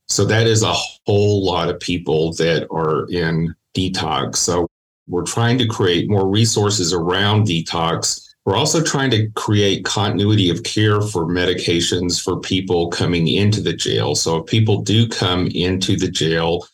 So 0.08 0.25
that 0.25 0.48
is 0.48 0.63
a 0.63 0.74
whole 1.05 1.46
lot 1.46 1.70
of 1.70 1.79
people 1.79 2.34
that 2.34 2.67
are 2.72 3.10
in 3.10 3.53
detox. 3.75 4.38
So 4.38 4.67
we're 5.08 5.25
trying 5.25 5.58
to 5.58 5.67
create 5.67 6.10
more 6.10 6.27
resources 6.27 6.93
around 6.93 7.48
detox. 7.48 8.27
We're 8.46 8.55
also 8.55 8.82
trying 8.82 9.12
to 9.12 9.29
create 9.32 9.86
continuity 9.86 10.50
of 10.50 10.63
care 10.63 11.01
for 11.01 11.25
medications 11.25 12.22
for 12.22 12.39
people 12.39 12.89
coming 12.89 13.27
into 13.27 13.62
the 13.62 13.74
jail. 13.74 14.15
So 14.15 14.38
if 14.38 14.46
people 14.46 14.82
do 14.82 15.08
come 15.08 15.48
into 15.48 15.96
the 15.98 16.10
jail, 16.10 16.65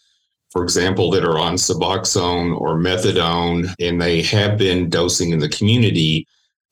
for 0.52 0.64
example, 0.64 1.12
that 1.12 1.24
are 1.24 1.38
on 1.38 1.56
Suboxone 1.56 2.60
or 2.60 2.78
Methadone, 2.78 3.74
and 3.80 4.02
they 4.02 4.22
have 4.24 4.58
been 4.58 4.90
dosing 4.90 5.32
in 5.32 5.40
the 5.40 5.50
community. 5.50 6.28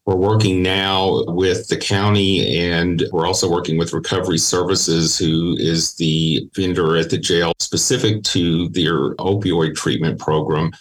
We're 0.05 0.15
working 0.15 0.63
now 0.63 1.23
with 1.27 1.67
the 1.67 1.77
county, 1.77 2.57
and 2.57 3.03
we're 3.11 3.27
also 3.27 3.51
working 3.51 3.77
with 3.77 3.93
Recovery 3.93 4.37
Services, 4.37 5.17
who 5.17 5.55
is 5.59 5.95
the 5.95 6.49
vendor 6.55 6.95
at 6.95 7.09
the 7.09 7.17
jail 7.17 7.53
specific 7.59 8.23
to 8.23 8.69
their 8.69 9.15
opioid 9.15 9.75
treatment 9.75 10.19
program 10.19 10.71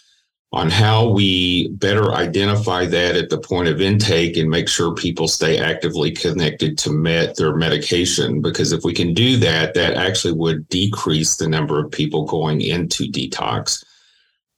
on 0.53 0.71
how 0.71 1.09
we 1.09 1.69
better 1.69 2.15
identify 2.15 2.87
that 2.87 3.17
at 3.17 3.31
the 3.31 3.39
point 3.39 3.69
of 3.69 3.81
intake 3.81 4.37
and 4.37 4.49
make 4.49 4.69
sure 4.69 4.95
people 4.95 5.27
stay 5.27 5.59
actively 5.59 6.11
connected 6.11 6.79
to 6.79 6.93
met 6.93 7.37
their 7.37 7.57
medication. 7.57 8.41
Because 8.41 8.73
if 8.73 8.85
we 8.85 8.95
can 8.95 9.13
do 9.13 9.37
that, 9.39 9.75
that 9.75 9.95
actually 9.95 10.35
would 10.35 10.69
decrease 10.69 11.37
the 11.37 11.49
number 11.49 11.85
of 11.85 11.91
people 11.91 12.25
going 12.25 12.61
into 12.61 13.11
detox. 13.11 13.85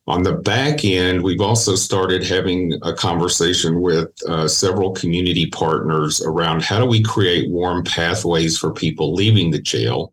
On 0.07 0.23
the 0.23 0.35
back 0.35 0.85
end, 0.85 1.23
we've 1.23 1.40
also 1.40 1.75
started 1.75 2.23
having 2.23 2.78
a 2.83 2.95
conversation 2.95 3.80
with 3.80 4.11
uh, 4.26 4.49
several 4.49 4.92
community 4.92 5.47
partners 5.47 6.23
around 6.23 6.62
how 6.62 6.78
do 6.78 6.87
we 6.87 7.02
create 7.02 7.50
warm 7.50 7.83
pathways 7.85 8.57
for 8.57 8.73
people 8.73 9.14
leaving 9.14 9.50
the 9.50 9.61
jail 9.61 10.12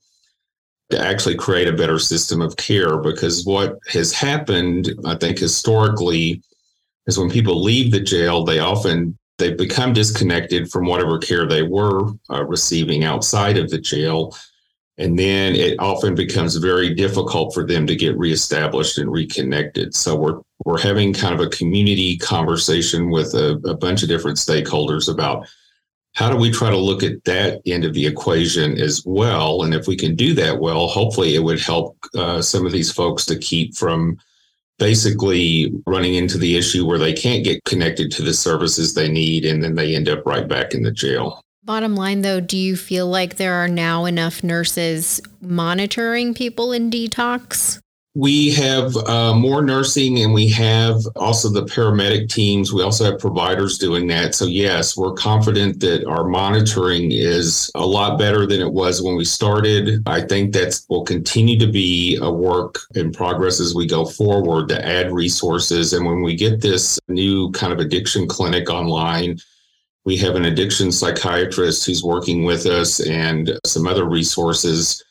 to 0.92 1.00
actually 1.00 1.36
create 1.36 1.68
a 1.68 1.74
better 1.74 1.98
system 1.98 2.42
of 2.42 2.56
care 2.58 2.98
because 2.98 3.46
what 3.46 3.78
has 3.88 4.12
happened 4.12 4.94
i 5.06 5.16
think 5.16 5.38
historically 5.38 6.42
is 7.08 7.18
when 7.18 7.30
people 7.30 7.62
leave 7.62 7.92
the 7.92 8.00
jail 8.00 8.44
they 8.44 8.60
often 8.60 9.18
they 9.38 9.54
become 9.54 9.94
disconnected 9.94 10.72
from 10.72 10.86
whatever 10.86 11.18
care 11.18 11.46
they 11.46 11.64
were 11.64 12.12
uh, 12.30 12.44
receiving 12.46 13.04
outside 13.04 13.58
of 13.58 13.70
the 13.70 13.80
jail. 13.80 14.36
And 14.98 15.20
then 15.20 15.56
it 15.56 15.78
often 15.80 16.16
becomes 16.16 16.56
very 16.56 16.94
difficult 16.94 17.54
for 17.54 17.66
them 17.66 17.86
to 17.88 17.98
get 17.98 18.18
reestablished 18.18 18.98
and 18.98 19.12
reconnected. 19.12 19.94
So 19.94 20.16
we're 20.16 20.40
we're 20.64 20.80
having 20.80 21.14
kind 21.14 21.34
of 21.34 21.42
a 21.42 21.50
community 21.50 22.18
conversation 22.18 23.10
with 23.10 23.34
a, 23.34 23.60
a 23.66 23.76
bunch 23.76 24.04
of 24.04 24.10
different 24.10 24.38
stakeholders 24.38 25.12
about 25.12 25.48
how 26.16 26.30
do 26.30 26.38
we 26.38 26.50
try 26.50 26.70
to 26.70 26.78
look 26.78 27.04
at 27.04 27.24
that 27.26 27.62
end 27.66 27.84
of 27.84 27.94
the 27.94 28.06
equation 28.06 28.78
as 28.80 29.04
well? 29.06 29.64
And 29.64 29.74
if 29.74 29.86
we 29.86 29.98
can 29.98 30.16
do 30.16 30.34
that 30.36 30.60
well, 30.60 30.88
hopefully 30.88 31.36
it 31.36 31.44
would 31.44 31.60
help 31.60 31.98
uh, 32.16 32.42
some 32.42 32.66
of 32.66 32.72
these 32.72 32.92
folks 32.92 33.26
to 33.26 33.38
keep 33.38 33.76
from 33.76 34.18
basically 34.80 35.74
running 35.86 36.16
into 36.16 36.38
the 36.38 36.58
issue 36.58 36.86
where 36.86 36.98
they 36.98 37.14
can't 37.14 37.44
get 37.44 37.64
connected 37.66 38.12
to 38.12 38.22
the 38.22 38.34
services 38.34 38.94
they 38.94 39.10
need 39.10 39.46
and 39.46 39.64
then 39.64 39.76
they 39.76 39.96
end 39.96 40.10
up 40.10 40.26
right 40.26 40.48
back 40.48 40.74
in 40.74 40.84
the 40.84 40.92
jail. 40.92 41.42
Bottom 41.64 41.96
line, 41.96 42.22
though, 42.22 42.40
do 42.40 42.58
you 42.58 42.78
feel 42.78 43.08
like 43.08 43.36
there 43.36 43.56
are 43.56 43.68
now 43.68 44.06
enough 44.06 44.44
nurses 44.44 45.20
monitoring 45.42 46.34
people 46.34 46.72
in 46.72 46.92
detox? 46.92 47.80
We 48.18 48.52
have 48.54 48.96
uh, 48.96 49.34
more 49.34 49.62
nursing 49.62 50.20
and 50.22 50.34
we 50.34 50.48
have 50.52 51.02
also 51.18 51.50
the 51.50 51.66
paramedic 51.66 52.30
teams. 52.30 52.72
We 52.72 52.82
also 52.82 53.04
have 53.04 53.20
providers 53.20 53.78
doing 53.78 54.08
that. 54.08 54.34
So, 54.34 54.46
yes, 54.46 54.96
we're 54.96 55.14
confident 55.14 55.82
that 55.82 56.08
our 56.08 56.24
monitoring 56.24 57.12
is 57.12 57.70
a 57.76 57.86
lot 57.86 58.18
better 58.18 58.48
than 58.48 58.62
it 58.62 58.72
was 58.72 59.02
when 59.02 59.18
we 59.18 59.26
started. 59.26 60.02
I 60.08 60.22
think 60.22 60.54
that 60.54 60.80
will 60.88 61.04
continue 61.04 61.60
to 61.60 61.70
be 61.70 62.18
a 62.22 62.32
work 62.32 62.80
in 62.96 63.12
progress 63.12 63.60
as 63.60 63.76
we 63.76 63.86
go 63.86 64.06
forward 64.06 64.70
to 64.70 64.86
add 64.86 65.12
resources. 65.12 65.92
And 65.92 66.06
when 66.06 66.22
we 66.22 66.38
get 66.38 66.62
this 66.62 66.98
new 67.10 67.52
kind 67.52 67.74
of 67.74 67.80
addiction 67.80 68.30
clinic 68.30 68.70
online, 68.70 69.40
we 70.06 70.16
have 70.18 70.36
an 70.36 70.46
addiction 70.46 70.92
psychiatrist 70.92 71.86
who's 71.86 72.04
working 72.04 72.46
with 72.46 72.66
us 72.66 73.06
and 73.06 73.60
some 73.66 73.88
other 73.88 74.06
resources 74.06 75.04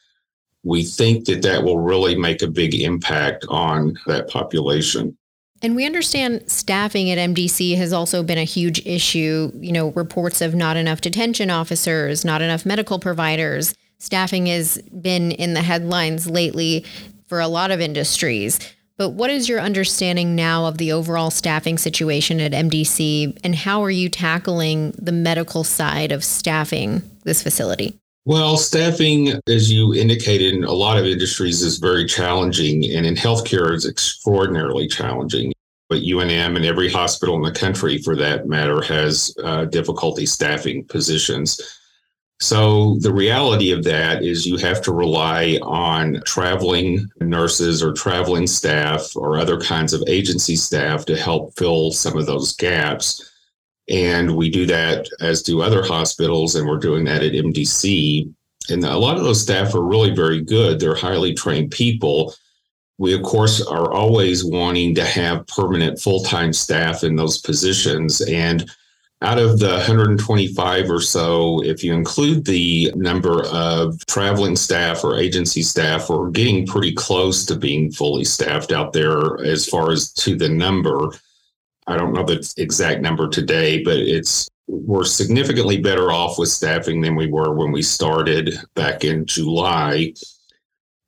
we 0.65 0.83
think 0.83 1.27
that 1.27 1.43
that 1.43 1.63
will 1.63 1.79
really 1.79 2.17
make 2.17 2.43
a 2.43 2.49
big 2.49 2.75
impact 2.75 3.45
on 3.49 3.99
that 4.07 4.29
population. 4.29 5.17
And 5.63 5.77
we 5.77 5.87
understand 5.87 6.51
staffing 6.51 7.11
at 7.11 7.19
MDC 7.19 7.77
has 7.77 7.93
also 7.93 8.23
been 8.23 8.39
a 8.39 8.45
huge 8.45 8.85
issue. 8.87 9.51
You 9.55 9.73
know, 9.73 9.89
reports 9.93 10.41
of 10.41 10.55
not 10.55 10.77
enough 10.77 11.01
detention 11.01 11.51
officers, 11.51 12.25
not 12.25 12.43
enough 12.43 12.67
medical 12.67 12.99
providers. 12.99 13.75
Staffing 13.99 14.47
has 14.47 14.79
been 15.01 15.31
in 15.33 15.55
the 15.55 15.63
headlines 15.63 16.29
lately 16.29 16.85
for 17.29 17.41
a 17.41 17.49
lot 17.49 17.71
of 17.71 17.81
industries. 17.81 18.59
But 18.97 19.11
what 19.11 19.31
is 19.31 19.49
your 19.49 19.61
understanding 19.61 20.37
now 20.37 20.67
of 20.67 20.79
the 20.79 20.93
overall 20.93 21.31
staffing 21.31 21.79
situation 21.79 22.41
at 22.41 22.53
MDC 22.53 23.39
and 23.43 23.55
how 23.55 23.83
are 23.83 23.91
you 23.91 24.09
tackling 24.09 24.93
the 24.93 25.13
medical 25.13 25.65
side 25.65 26.13
of 26.13 26.23
staffing 26.23 27.03
this 27.25 27.43
facility? 27.43 27.99
Well, 28.27 28.57
staffing, 28.57 29.39
as 29.49 29.71
you 29.71 29.93
indicated, 29.95 30.55
in 30.55 30.65
a 30.65 30.73
lot 30.73 30.97
of 30.97 31.05
industries 31.05 31.61
is 31.61 31.77
very 31.77 32.07
challenging, 32.07 32.91
and 32.91 33.05
in 33.05 33.15
healthcare, 33.15 33.75
is 33.75 33.87
extraordinarily 33.87 34.89
challenging. 34.89 35.53
But 35.91 36.03
UNM 36.03 36.57
and 36.57 36.65
every 36.65 36.91
hospital 36.91 37.37
in 37.37 37.43
the 37.43 37.53
country, 37.53 37.99
for 37.99 38.17
that 38.17 38.47
matter, 38.47 38.81
has 38.81 39.35
uh, 39.45 39.67
difficulty 39.67 40.25
staffing 40.25 40.87
positions. 40.87 41.61
So 42.41 42.97
the 43.01 43.13
reality 43.13 43.71
of 43.73 43.85
that 43.85 44.23
is 44.25 44.47
you 44.47 44.57
have 44.57 44.81
to 44.83 44.93
rely 44.93 45.59
on 45.63 46.23
traveling 46.25 47.07
nurses 47.21 47.83
or 47.83 47.93
traveling 47.93 48.47
staff 48.47 49.15
or 49.15 49.37
other 49.37 49.61
kinds 49.61 49.93
of 49.93 50.03
agency 50.09 50.57
staff 50.57 51.05
to 51.07 51.17
help 51.17 51.55
fill 51.59 51.93
some 51.93 52.17
of 52.17 52.25
those 52.25 52.57
gaps. 52.57 53.34
And 53.89 54.37
we 54.37 54.51
do 54.51 54.67
that 54.67 55.09
as 55.21 55.43
do 55.43 55.61
other 55.61 55.85
hospitals, 55.85 56.55
and 56.55 56.67
we're 56.67 56.79
doing 56.79 57.05
that 57.05 57.23
at 57.23 57.33
MDC. 57.33 58.33
And 58.71 58.85
a 58.85 58.97
lot 58.97 59.17
of 59.17 59.25
those 59.25 59.43
staff 59.43 59.75
are 59.75 59.83
really 59.83 60.15
very 60.15 60.41
good. 60.41 60.81
They're 60.81 60.95
highly 60.95 61.35
trained 61.35 61.71
people. 61.71 62.35
We, 62.97 63.13
of 63.15 63.23
course, 63.23 63.61
are 63.61 63.93
always 63.93 64.45
wanting 64.45 64.95
to 64.95 65.05
have 65.05 65.47
permanent 65.49 66.01
full 66.01 66.23
time 66.23 66.53
staff 66.53 67.05
in 67.05 67.17
those 67.17 67.39
positions. 67.39 68.21
And 68.23 68.71
out 69.23 69.39
of 69.39 69.59
the 69.59 69.69
125 69.69 70.91
or 70.91 71.01
so, 71.01 71.63
if 71.65 71.83
you 71.83 71.95
include 71.95 72.45
the 72.45 72.93
number 72.95 73.45
of 73.47 74.05
traveling 74.07 74.55
staff 74.55 75.03
or 75.03 75.17
agency 75.17 75.63
staff, 75.63 76.09
we're 76.09 76.31
getting 76.31 76.67
pretty 76.67 76.93
close 76.93 77.47
to 77.47 77.57
being 77.57 77.91
fully 77.91 78.25
staffed 78.25 78.71
out 78.71 78.93
there 78.93 79.43
as 79.43 79.67
far 79.67 79.91
as 79.91 80.13
to 80.13 80.37
the 80.37 80.49
number. 80.49 81.11
I 81.87 81.97
don't 81.97 82.13
know 82.13 82.25
the 82.25 82.53
exact 82.57 83.03
number 83.03 83.29
today, 83.29 83.83
but 83.83 83.97
it's 83.97 84.49
we're 84.67 85.05
significantly 85.05 85.79
better 85.79 86.11
off 86.11 86.39
with 86.39 86.49
staffing 86.49 87.01
than 87.01 87.17
we 87.17 87.27
were 87.27 87.55
when 87.55 87.71
we 87.71 87.83
started 87.83 88.57
back 88.75 89.05
in 89.05 89.27
July. 89.27 90.15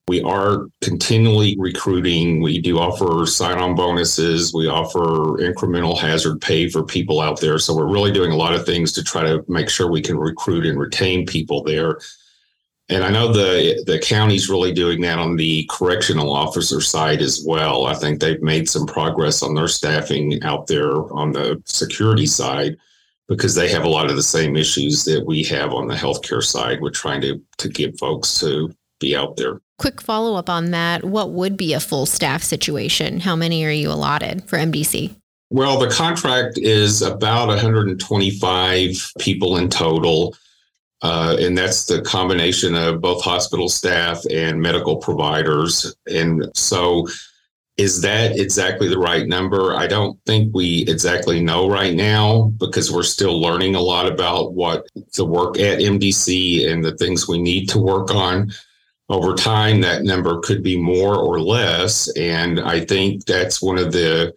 We 0.09 0.23
are 0.23 0.66
continually 0.83 1.56
recruiting. 1.59 2.40
We 2.40 2.61
do 2.61 2.78
offer 2.78 3.26
sign 3.26 3.59
on 3.59 3.75
bonuses. 3.75 4.54
We 4.54 4.68
offer 4.68 5.38
incremental 5.42 5.99
hazard 5.99 6.40
pay 6.40 6.68
for 6.68 6.85
people 6.85 7.21
out 7.21 7.40
there. 7.40 7.59
So 7.59 7.75
we're 7.75 7.92
really 7.92 8.12
doing 8.12 8.30
a 8.30 8.37
lot 8.37 8.54
of 8.54 8.64
things 8.64 8.92
to 8.92 9.02
try 9.02 9.23
to 9.23 9.45
make 9.49 9.68
sure 9.68 9.90
we 9.90 10.02
can 10.02 10.16
recruit 10.16 10.66
and 10.66 10.78
retain 10.78 11.26
people 11.26 11.62
there. 11.64 11.99
And 12.88 13.02
I 13.02 13.11
know 13.11 13.33
the 13.33 13.83
the 13.87 13.99
county's 13.99 14.49
really 14.49 14.73
doing 14.73 15.00
that 15.00 15.19
on 15.19 15.37
the 15.37 15.69
correctional 15.71 16.33
officer 16.33 16.81
side 16.81 17.21
as 17.21 17.43
well. 17.45 17.87
I 17.87 17.95
think 17.95 18.21
they've 18.21 18.43
made 18.43 18.69
some 18.69 18.87
progress 18.87 19.43
on 19.43 19.55
their 19.55 19.69
staffing 19.69 20.40
out 20.45 20.69
there 20.69 20.93
on 21.12 21.33
the 21.33 21.61
security 21.64 22.26
side 22.26 22.76
because 23.28 23.57
they 23.57 23.69
have 23.69 23.85
a 23.85 23.88
lot 23.88 24.09
of 24.09 24.14
the 24.14 24.23
same 24.23 24.57
issues 24.57 25.05
that 25.05 25.26
we 25.26 25.43
have 25.45 25.73
on 25.73 25.88
the 25.88 25.95
healthcare 25.95 26.43
side 26.43 26.81
We're 26.81 26.90
trying 26.90 27.21
to 27.23 27.43
to 27.59 27.69
get 27.69 27.99
folks 27.99 28.38
to 28.40 28.73
be 29.00 29.16
out 29.16 29.37
there. 29.37 29.61
Quick 29.78 30.00
follow 30.00 30.37
up 30.37 30.49
on 30.49 30.71
that. 30.71 31.05
What 31.05 31.31
would 31.31 31.57
be 31.57 31.75
a 31.75 31.81
full 31.81 32.07
staff 32.07 32.43
situation? 32.43 33.21
How 33.21 33.37
many 33.37 33.64
are 33.64 33.71
you 33.71 33.90
allotted 33.90 34.49
for 34.49 34.57
MDC? 34.57 35.14
Well, 35.50 35.78
the 35.78 35.90
contract 35.90 36.59
is 36.59 37.02
about 37.02 37.49
125 37.49 39.12
people 39.19 39.59
in 39.59 39.69
total. 39.69 40.35
Uh, 41.03 41.37
and 41.38 41.57
that's 41.57 41.85
the 41.85 42.00
combination 42.03 42.75
of 42.75 43.00
both 43.00 43.23
hospital 43.23 43.69
staff 43.69 44.23
and 44.31 44.61
medical 44.61 44.97
providers. 44.97 45.95
And 46.07 46.50
so, 46.55 47.07
is 47.76 48.00
that 48.00 48.38
exactly 48.38 48.88
the 48.88 48.99
right 48.99 49.26
number? 49.26 49.75
I 49.75 49.87
don't 49.87 50.19
think 50.25 50.55
we 50.55 50.87
exactly 50.88 51.43
know 51.43 51.69
right 51.69 51.95
now 51.95 52.53
because 52.59 52.91
we're 52.91 53.03
still 53.03 53.38
learning 53.38 53.75
a 53.75 53.81
lot 53.81 54.11
about 54.11 54.55
what 54.55 54.87
the 55.15 55.26
work 55.26 55.59
at 55.59 55.81
MDC 55.81 56.71
and 56.71 56.83
the 56.83 56.97
things 56.97 57.29
we 57.29 57.38
need 57.38 57.69
to 57.69 57.79
work 57.79 58.15
on. 58.15 58.50
Over 59.11 59.35
time, 59.35 59.83
that 59.83 60.05
number 60.05 60.41
could 60.41 60.62
be 60.62 60.81
more 60.81 61.17
or 61.17 61.38
less. 61.38 62.09
And 62.17 62.59
I 62.59 62.81
think 62.81 63.26
that's 63.26 63.61
one 63.61 63.76
of 63.76 63.93
the 63.93 64.35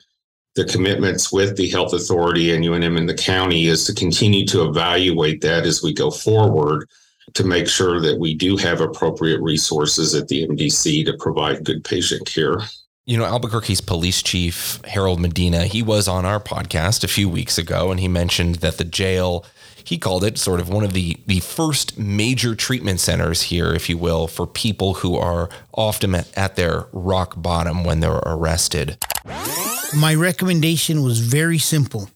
the 0.59 0.65
commitments 0.65 1.31
with 1.31 1.55
the 1.55 1.69
health 1.69 1.93
authority 1.93 2.53
and 2.53 2.65
UNM 2.65 2.97
in 2.97 3.05
the 3.05 3.13
county 3.13 3.67
is 3.67 3.85
to 3.85 3.93
continue 3.93 4.45
to 4.47 4.67
evaluate 4.67 5.39
that 5.39 5.65
as 5.65 5.81
we 5.81 5.93
go 5.93 6.11
forward 6.11 6.89
to 7.33 7.45
make 7.45 7.65
sure 7.65 8.01
that 8.01 8.19
we 8.19 8.33
do 8.33 8.57
have 8.57 8.81
appropriate 8.81 9.39
resources 9.39 10.13
at 10.13 10.27
the 10.27 10.45
MDC 10.45 11.05
to 11.05 11.13
provide 11.17 11.63
good 11.63 11.85
patient 11.85 12.27
care. 12.27 12.57
You 13.05 13.17
know, 13.17 13.23
Albuquerque's 13.23 13.79
police 13.79 14.21
chief, 14.21 14.83
Harold 14.83 15.21
Medina, 15.21 15.63
he 15.63 15.81
was 15.81 16.09
on 16.09 16.25
our 16.25 16.41
podcast 16.41 17.05
a 17.05 17.07
few 17.07 17.29
weeks 17.29 17.57
ago 17.57 17.89
and 17.89 18.01
he 18.01 18.09
mentioned 18.09 18.55
that 18.55 18.77
the 18.77 18.83
jail 18.83 19.45
he 19.85 19.97
called 19.97 20.25
it 20.25 20.37
sort 20.37 20.59
of 20.59 20.67
one 20.67 20.83
of 20.83 20.91
the 20.91 21.17
the 21.25 21.39
first 21.39 21.97
major 21.97 22.53
treatment 22.53 22.99
centers 22.99 23.43
here, 23.43 23.73
if 23.73 23.89
you 23.89 23.97
will, 23.97 24.27
for 24.27 24.45
people 24.45 24.95
who 24.95 25.15
are 25.15 25.49
often 25.73 26.13
at 26.13 26.57
their 26.57 26.87
rock 26.91 27.41
bottom 27.41 27.85
when 27.85 28.01
they're 28.01 28.21
arrested. 28.25 28.97
My 29.95 30.13
recommendation 30.13 31.03
was 31.03 31.19
very 31.19 31.57
simple. 31.57 32.09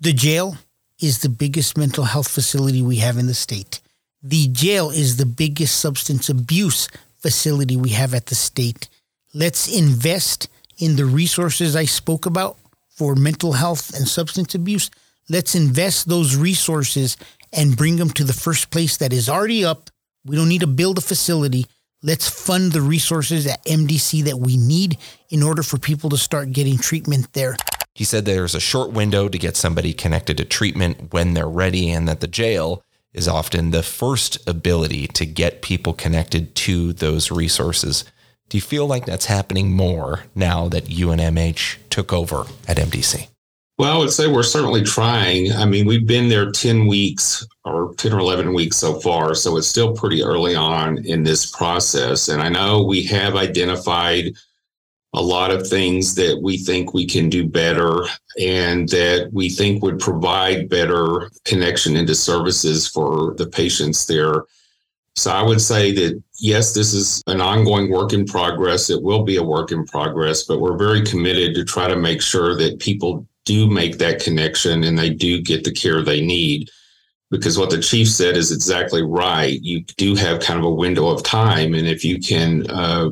The 0.00 0.12
jail 0.12 0.56
is 1.00 1.20
the 1.20 1.28
biggest 1.28 1.78
mental 1.78 2.04
health 2.04 2.28
facility 2.28 2.82
we 2.82 2.96
have 2.96 3.16
in 3.16 3.26
the 3.26 3.34
state. 3.34 3.80
The 4.22 4.48
jail 4.48 4.90
is 4.90 5.16
the 5.16 5.26
biggest 5.26 5.78
substance 5.80 6.28
abuse 6.28 6.88
facility 7.18 7.76
we 7.76 7.90
have 7.90 8.12
at 8.14 8.26
the 8.26 8.34
state. 8.34 8.88
Let's 9.32 9.68
invest 9.68 10.48
in 10.78 10.96
the 10.96 11.06
resources 11.06 11.76
I 11.76 11.84
spoke 11.84 12.26
about 12.26 12.56
for 12.88 13.14
mental 13.14 13.52
health 13.52 13.94
and 13.94 14.06
substance 14.06 14.54
abuse 14.54 14.90
Let's 15.30 15.54
invest 15.54 16.08
those 16.08 16.34
resources 16.34 17.16
and 17.52 17.76
bring 17.76 17.96
them 17.96 18.10
to 18.10 18.24
the 18.24 18.32
first 18.32 18.70
place 18.70 18.96
that 18.96 19.12
is 19.12 19.28
already 19.28 19.64
up. 19.64 19.88
We 20.24 20.34
don't 20.34 20.48
need 20.48 20.62
to 20.62 20.66
build 20.66 20.98
a 20.98 21.00
facility. 21.00 21.66
Let's 22.02 22.30
fund 22.30 22.72
the 22.72 22.80
resources 22.80 23.46
at 23.46 23.62
MDC 23.66 24.24
that 24.24 24.38
we 24.38 24.56
need 24.56 24.96
in 25.28 25.42
order 25.42 25.62
for 25.62 25.78
people 25.78 26.08
to 26.08 26.16
start 26.16 26.50
getting 26.50 26.78
treatment 26.78 27.34
there. 27.34 27.56
He 27.94 28.04
said 28.04 28.24
there's 28.24 28.54
a 28.54 28.60
short 28.60 28.90
window 28.90 29.28
to 29.28 29.36
get 29.36 29.54
somebody 29.54 29.92
connected 29.92 30.38
to 30.38 30.46
treatment 30.46 31.12
when 31.12 31.34
they're 31.34 31.46
ready, 31.46 31.90
and 31.90 32.08
that 32.08 32.20
the 32.20 32.26
jail 32.26 32.82
is 33.12 33.28
often 33.28 33.70
the 33.70 33.82
first 33.82 34.38
ability 34.48 35.08
to 35.08 35.26
get 35.26 35.60
people 35.60 35.92
connected 35.92 36.54
to 36.54 36.94
those 36.94 37.30
resources. 37.30 38.04
Do 38.48 38.56
you 38.56 38.62
feel 38.62 38.86
like 38.86 39.04
that's 39.04 39.26
happening 39.26 39.72
more 39.72 40.24
now 40.34 40.70
that 40.70 40.86
UNMH 40.86 41.76
took 41.90 42.14
over 42.14 42.46
at 42.66 42.78
MDC? 42.78 43.28
Well, 43.80 43.96
I 43.96 43.98
would 43.98 44.12
say 44.12 44.26
we're 44.26 44.42
certainly 44.42 44.82
trying. 44.82 45.52
I 45.52 45.64
mean, 45.64 45.86
we've 45.86 46.06
been 46.06 46.28
there 46.28 46.50
10 46.50 46.86
weeks 46.86 47.46
or 47.64 47.94
10 47.94 48.12
or 48.12 48.18
11 48.18 48.52
weeks 48.52 48.76
so 48.76 49.00
far. 49.00 49.34
So 49.34 49.56
it's 49.56 49.68
still 49.68 49.94
pretty 49.94 50.22
early 50.22 50.54
on 50.54 50.98
in 51.06 51.22
this 51.22 51.46
process. 51.46 52.28
And 52.28 52.42
I 52.42 52.50
know 52.50 52.82
we 52.82 53.02
have 53.04 53.36
identified 53.36 54.34
a 55.14 55.22
lot 55.22 55.50
of 55.50 55.66
things 55.66 56.14
that 56.16 56.38
we 56.42 56.58
think 56.58 56.92
we 56.92 57.06
can 57.06 57.30
do 57.30 57.48
better 57.48 58.04
and 58.38 58.86
that 58.90 59.30
we 59.32 59.48
think 59.48 59.82
would 59.82 59.98
provide 59.98 60.68
better 60.68 61.30
connection 61.46 61.96
into 61.96 62.14
services 62.14 62.86
for 62.86 63.32
the 63.38 63.46
patients 63.46 64.04
there. 64.04 64.44
So 65.16 65.30
I 65.30 65.42
would 65.42 65.62
say 65.62 65.90
that 65.92 66.22
yes, 66.38 66.74
this 66.74 66.92
is 66.92 67.22
an 67.28 67.40
ongoing 67.40 67.90
work 67.90 68.12
in 68.12 68.26
progress. 68.26 68.90
It 68.90 69.02
will 69.02 69.22
be 69.22 69.36
a 69.36 69.42
work 69.42 69.72
in 69.72 69.86
progress, 69.86 70.42
but 70.42 70.60
we're 70.60 70.76
very 70.76 71.00
committed 71.00 71.54
to 71.54 71.64
try 71.64 71.88
to 71.88 71.96
make 71.96 72.20
sure 72.20 72.54
that 72.56 72.78
people 72.78 73.26
do 73.50 73.68
make 73.68 73.98
that 73.98 74.22
connection 74.22 74.84
and 74.84 74.96
they 74.96 75.10
do 75.10 75.42
get 75.42 75.64
the 75.64 75.72
care 75.72 76.02
they 76.02 76.20
need. 76.20 76.70
Because 77.32 77.58
what 77.58 77.70
the 77.70 77.82
chief 77.82 78.08
said 78.08 78.36
is 78.36 78.52
exactly 78.52 79.02
right. 79.02 79.60
You 79.60 79.80
do 79.96 80.14
have 80.14 80.40
kind 80.40 80.60
of 80.60 80.64
a 80.64 80.74
window 80.84 81.08
of 81.08 81.24
time. 81.24 81.74
And 81.74 81.86
if 81.88 82.04
you 82.04 82.20
can 82.20 82.70
uh, 82.70 83.10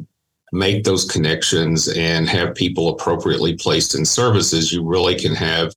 make 0.52 0.84
those 0.84 1.04
connections 1.04 1.88
and 1.88 2.28
have 2.28 2.54
people 2.54 2.88
appropriately 2.88 3.54
placed 3.56 3.96
in 3.96 4.04
services, 4.04 4.72
you 4.72 4.84
really 4.84 5.16
can 5.16 5.34
have 5.34 5.72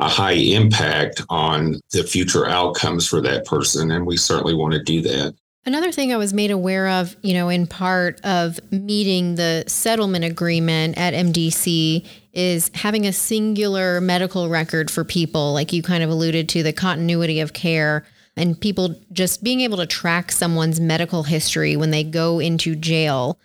a 0.00 0.08
high 0.08 0.38
impact 0.60 1.22
on 1.28 1.80
the 1.92 2.02
future 2.02 2.48
outcomes 2.48 3.06
for 3.08 3.20
that 3.20 3.44
person. 3.44 3.92
And 3.92 4.04
we 4.04 4.16
certainly 4.16 4.54
want 4.54 4.72
to 4.74 4.82
do 4.82 5.00
that. 5.02 5.34
Another 5.64 5.92
thing 5.92 6.12
I 6.12 6.16
was 6.16 6.34
made 6.34 6.50
aware 6.50 6.88
of, 6.88 7.14
you 7.22 7.34
know, 7.34 7.48
in 7.48 7.68
part 7.68 8.20
of 8.24 8.58
meeting 8.72 9.36
the 9.36 9.62
settlement 9.68 10.24
agreement 10.24 10.98
at 10.98 11.14
MDC 11.14 12.04
is 12.32 12.70
having 12.74 13.06
a 13.06 13.12
singular 13.12 14.00
medical 14.00 14.48
record 14.48 14.90
for 14.90 15.04
people, 15.04 15.52
like 15.52 15.72
you 15.72 15.80
kind 15.80 16.02
of 16.02 16.10
alluded 16.10 16.48
to, 16.48 16.64
the 16.64 16.72
continuity 16.72 17.38
of 17.38 17.52
care 17.52 18.04
and 18.36 18.60
people 18.60 18.96
just 19.12 19.44
being 19.44 19.60
able 19.60 19.76
to 19.76 19.86
track 19.86 20.32
someone's 20.32 20.80
medical 20.80 21.22
history 21.22 21.76
when 21.76 21.90
they 21.90 22.02
go 22.02 22.40
into 22.40 22.74
jail. 22.74 23.38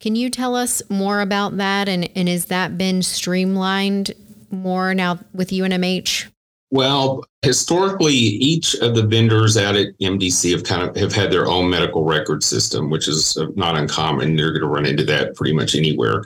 Can 0.00 0.16
you 0.16 0.28
tell 0.28 0.56
us 0.56 0.82
more 0.90 1.20
about 1.20 1.56
that? 1.56 1.88
And, 1.88 2.10
and 2.14 2.28
has 2.28 2.46
that 2.46 2.76
been 2.76 3.02
streamlined 3.02 4.12
more 4.50 4.94
now 4.94 5.20
with 5.32 5.50
UNMH? 5.50 6.28
Well, 6.72 7.22
historically, 7.42 8.14
each 8.14 8.74
of 8.76 8.94
the 8.94 9.06
vendors 9.06 9.58
out 9.58 9.76
at 9.76 9.88
MDC 9.98 10.52
have 10.52 10.64
kind 10.64 10.82
of 10.82 10.96
have 10.96 11.12
had 11.12 11.30
their 11.30 11.46
own 11.46 11.68
medical 11.68 12.02
record 12.02 12.42
system, 12.42 12.88
which 12.88 13.08
is 13.08 13.36
uh, 13.36 13.48
not 13.56 13.76
uncommon. 13.76 14.38
You're 14.38 14.52
going 14.52 14.62
to 14.62 14.68
run 14.68 14.86
into 14.86 15.04
that 15.04 15.36
pretty 15.36 15.52
much 15.52 15.74
anywhere. 15.74 16.24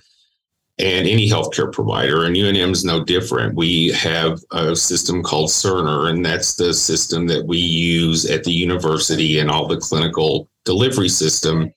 And 0.79 1.09
any 1.09 1.29
healthcare 1.29 1.73
provider, 1.73 2.25
and 2.25 2.37
UNM 2.37 2.71
is 2.71 2.85
no 2.85 3.03
different. 3.03 3.57
We 3.57 3.89
have 3.89 4.39
a 4.53 4.77
system 4.77 5.21
called 5.21 5.49
Cerner, 5.49 6.11
and 6.11 6.25
that's 6.25 6.55
the 6.55 6.73
system 6.73 7.27
that 7.27 7.45
we 7.45 7.59
use 7.59 8.25
at 8.25 8.45
the 8.45 8.53
university 8.53 9.41
and 9.41 9.51
all 9.51 9.67
the 9.67 9.79
clinical 9.79 10.49
delivery 10.65 11.09
system. 11.09 11.73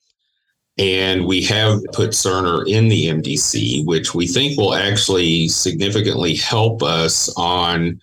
And 0.78 1.26
we 1.26 1.42
have 1.42 1.80
put 1.92 2.10
Cerner 2.10 2.68
in 2.68 2.88
the 2.88 3.06
MDC, 3.06 3.84
which 3.84 4.14
we 4.14 4.28
think 4.28 4.56
will 4.56 4.74
actually 4.74 5.48
significantly 5.48 6.36
help 6.36 6.84
us 6.84 7.34
on 7.36 8.00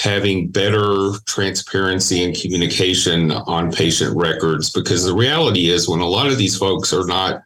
having 0.00 0.48
better 0.48 1.12
transparency 1.26 2.24
and 2.24 2.34
communication 2.34 3.30
on 3.30 3.70
patient 3.70 4.16
records 4.16 4.70
because 4.70 5.04
the 5.04 5.14
reality 5.14 5.68
is 5.68 5.88
when 5.88 6.00
a 6.00 6.08
lot 6.08 6.26
of 6.26 6.38
these 6.38 6.56
folks 6.56 6.92
are 6.92 7.06
not 7.06 7.42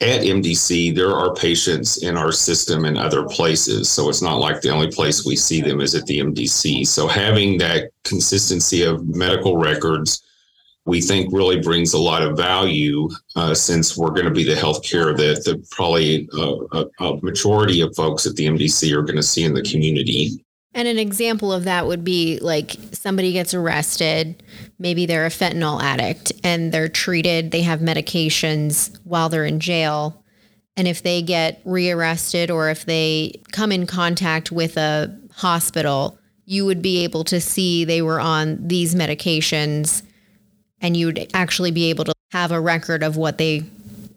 at 0.00 0.22
MDC, 0.22 0.94
there 0.94 1.12
are 1.12 1.34
patients 1.34 2.02
in 2.02 2.16
our 2.16 2.32
system 2.32 2.84
in 2.86 2.96
other 2.96 3.24
places. 3.24 3.88
So 3.90 4.08
it's 4.08 4.22
not 4.22 4.40
like 4.40 4.62
the 4.62 4.70
only 4.70 4.90
place 4.90 5.24
we 5.24 5.36
see 5.36 5.60
them 5.60 5.80
is 5.80 5.94
at 5.94 6.06
the 6.06 6.20
MDC. 6.20 6.86
So 6.86 7.06
having 7.06 7.58
that 7.58 7.90
consistency 8.04 8.82
of 8.82 9.06
medical 9.06 9.56
records, 9.58 10.22
we 10.86 11.00
think 11.00 11.32
really 11.32 11.60
brings 11.60 11.92
a 11.92 11.98
lot 11.98 12.22
of 12.22 12.36
value 12.36 13.10
uh, 13.36 13.54
since 13.54 13.96
we're 13.96 14.10
going 14.10 14.24
to 14.24 14.30
be 14.30 14.44
the 14.44 14.54
healthcare 14.54 15.14
that 15.16 15.44
the 15.44 15.64
probably 15.70 16.28
uh, 16.32 16.56
a, 16.72 17.04
a 17.04 17.22
majority 17.22 17.82
of 17.82 17.94
folks 17.94 18.26
at 18.26 18.34
the 18.34 18.46
MDC 18.46 18.92
are 18.92 19.02
going 19.02 19.16
to 19.16 19.22
see 19.22 19.44
in 19.44 19.54
the 19.54 19.62
community. 19.62 20.42
And 20.72 20.86
an 20.86 20.98
example 20.98 21.52
of 21.52 21.64
that 21.64 21.86
would 21.86 22.04
be 22.04 22.38
like 22.40 22.76
somebody 22.92 23.32
gets 23.32 23.54
arrested, 23.54 24.42
maybe 24.78 25.04
they're 25.04 25.26
a 25.26 25.30
fentanyl 25.30 25.82
addict 25.82 26.32
and 26.44 26.70
they're 26.72 26.88
treated, 26.88 27.50
they 27.50 27.62
have 27.62 27.80
medications 27.80 28.96
while 29.04 29.28
they're 29.28 29.44
in 29.44 29.58
jail. 29.58 30.22
And 30.76 30.86
if 30.86 31.02
they 31.02 31.22
get 31.22 31.60
rearrested 31.64 32.50
or 32.50 32.70
if 32.70 32.86
they 32.86 33.42
come 33.50 33.72
in 33.72 33.86
contact 33.86 34.52
with 34.52 34.76
a 34.76 35.14
hospital, 35.32 36.18
you 36.44 36.64
would 36.64 36.82
be 36.82 37.02
able 37.04 37.24
to 37.24 37.40
see 37.40 37.84
they 37.84 38.00
were 38.00 38.20
on 38.20 38.56
these 38.66 38.94
medications 38.94 40.02
and 40.80 40.96
you 40.96 41.06
would 41.06 41.30
actually 41.34 41.72
be 41.72 41.90
able 41.90 42.04
to 42.04 42.12
have 42.30 42.52
a 42.52 42.60
record 42.60 43.02
of 43.02 43.16
what 43.16 43.38
they 43.38 43.64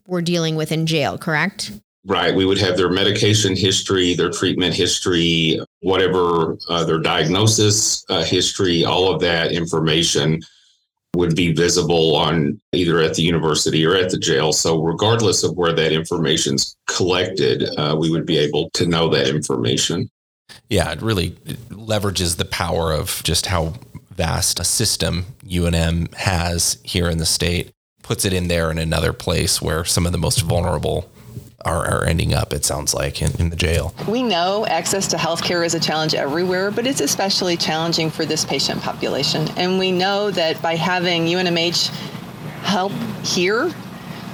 were 0.07 0.21
dealing 0.21 0.55
with 0.55 0.71
in 0.71 0.85
jail, 0.85 1.17
correct? 1.17 1.71
Right. 2.05 2.35
We 2.35 2.45
would 2.45 2.57
have 2.57 2.75
their 2.75 2.89
medication 2.89 3.55
history, 3.55 4.13
their 4.13 4.29
treatment 4.29 4.73
history, 4.73 5.59
whatever 5.79 6.57
uh, 6.67 6.83
their 6.83 6.99
diagnosis 6.99 8.03
uh, 8.09 8.23
history, 8.23 8.83
all 8.83 9.13
of 9.13 9.21
that 9.21 9.53
information 9.53 10.41
would 11.15 11.35
be 11.35 11.53
visible 11.53 12.15
on 12.15 12.59
either 12.73 12.99
at 12.99 13.13
the 13.13 13.21
university 13.21 13.85
or 13.85 13.95
at 13.95 14.09
the 14.09 14.17
jail. 14.17 14.51
So, 14.51 14.81
regardless 14.81 15.43
of 15.43 15.55
where 15.55 15.71
that 15.73 15.93
information's 15.93 16.75
collected, 16.87 17.63
uh, 17.77 17.95
we 17.97 18.09
would 18.09 18.25
be 18.25 18.37
able 18.37 18.69
to 18.71 18.85
know 18.85 19.07
that 19.09 19.29
information. 19.29 20.09
Yeah, 20.69 20.91
it 20.91 21.01
really 21.01 21.31
leverages 21.69 22.35
the 22.35 22.45
power 22.45 22.91
of 22.91 23.21
just 23.23 23.45
how 23.45 23.75
vast 24.11 24.59
a 24.59 24.63
system 24.63 25.25
UNM 25.45 26.13
has 26.15 26.77
here 26.83 27.09
in 27.09 27.17
the 27.17 27.25
state. 27.25 27.71
puts 28.01 28.25
it 28.25 28.33
in 28.33 28.49
there 28.49 28.69
in 28.69 28.77
another 28.77 29.13
place 29.13 29.61
where 29.61 29.85
some 29.85 30.05
of 30.05 30.11
the 30.11 30.17
most 30.17 30.41
vulnerable 30.41 31.09
are, 31.65 31.85
are 31.85 32.05
ending 32.05 32.33
up, 32.33 32.53
it 32.53 32.65
sounds 32.65 32.93
like, 32.93 33.21
in, 33.21 33.31
in 33.39 33.49
the 33.49 33.55
jail. 33.55 33.93
We 34.07 34.23
know 34.23 34.65
access 34.65 35.07
to 35.09 35.17
healthcare 35.17 35.65
is 35.65 35.73
a 35.73 35.79
challenge 35.79 36.13
everywhere, 36.13 36.71
but 36.71 36.87
it's 36.87 37.01
especially 37.01 37.57
challenging 37.57 38.09
for 38.09 38.25
this 38.25 38.45
patient 38.45 38.81
population. 38.81 39.47
And 39.57 39.79
we 39.79 39.91
know 39.91 40.31
that 40.31 40.61
by 40.61 40.75
having 40.75 41.25
UNMH 41.25 41.87
help 42.63 42.91
here, 43.23 43.73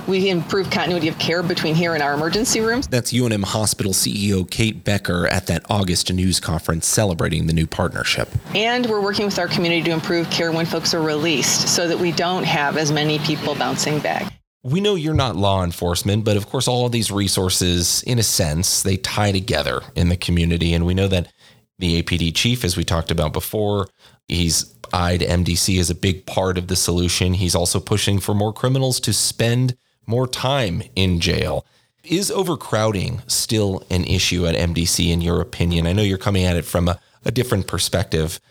we 0.09 0.29
improve 0.29 0.71
continuity 0.71 1.07
of 1.07 1.19
care 1.19 1.43
between 1.43 1.75
here 1.75 1.93
and 1.93 2.01
our 2.01 2.15
emergency 2.15 2.61
rooms. 2.61 2.87
That's 2.87 3.13
UNM 3.13 3.43
Hospital 3.43 3.93
CEO 3.93 4.49
Kate 4.49 4.83
Becker 4.83 5.27
at 5.27 5.45
that 5.47 5.63
August 5.69 6.11
news 6.11 6.39
conference 6.39 6.87
celebrating 6.87 7.45
the 7.45 7.53
new 7.53 7.67
partnership. 7.67 8.27
And 8.55 8.87
we're 8.87 9.01
working 9.01 9.25
with 9.25 9.37
our 9.37 9.47
community 9.47 9.83
to 9.83 9.91
improve 9.91 10.29
care 10.31 10.51
when 10.51 10.65
folks 10.65 10.95
are 10.95 11.01
released 11.01 11.67
so 11.75 11.87
that 11.87 11.99
we 11.99 12.11
don't 12.11 12.43
have 12.43 12.75
as 12.75 12.91
many 12.91 13.19
people 13.19 13.53
bouncing 13.53 13.99
back. 13.99 14.33
We 14.63 14.81
know 14.81 14.95
you're 14.95 15.13
not 15.13 15.37
law 15.37 15.63
enforcement, 15.63 16.25
but 16.25 16.35
of 16.35 16.49
course, 16.49 16.67
all 16.67 16.85
of 16.85 16.91
these 16.91 17.11
resources, 17.11 18.03
in 18.03 18.19
a 18.19 18.23
sense, 18.23 18.83
they 18.83 18.97
tie 18.97 19.31
together 19.31 19.81
in 19.95 20.09
the 20.09 20.17
community. 20.17 20.73
And 20.73 20.85
we 20.85 20.93
know 20.93 21.07
that 21.07 21.31
the 21.77 22.01
APD 22.01 22.35
chief, 22.35 22.65
as 22.65 22.75
we 22.75 22.83
talked 22.83 23.09
about 23.09 23.31
before, 23.31 23.87
he's 24.27 24.75
eyed 24.91 25.21
MDC 25.21 25.79
as 25.79 25.89
a 25.89 25.95
big 25.95 26.25
part 26.25 26.57
of 26.57 26.67
the 26.67 26.75
solution. 26.75 27.35
He's 27.35 27.55
also 27.55 27.79
pushing 27.79 28.19
for 28.19 28.35
more 28.35 28.51
criminals 28.51 28.99
to 29.01 29.13
spend 29.13 29.77
more 30.05 30.27
time 30.27 30.83
in 30.95 31.21
jail. 31.21 31.65
Is 32.03 32.29
overcrowding 32.29 33.21
still 33.27 33.83
an 33.89 34.03
issue 34.03 34.45
at 34.45 34.55
MDC, 34.55 35.09
in 35.09 35.21
your 35.21 35.39
opinion? 35.39 35.87
I 35.87 35.93
know 35.93 36.01
you're 36.01 36.17
coming 36.17 36.43
at 36.43 36.57
it 36.57 36.65
from 36.65 36.89
a, 36.89 36.99
a 37.23 37.31
different 37.31 37.67
perspective, 37.67 38.41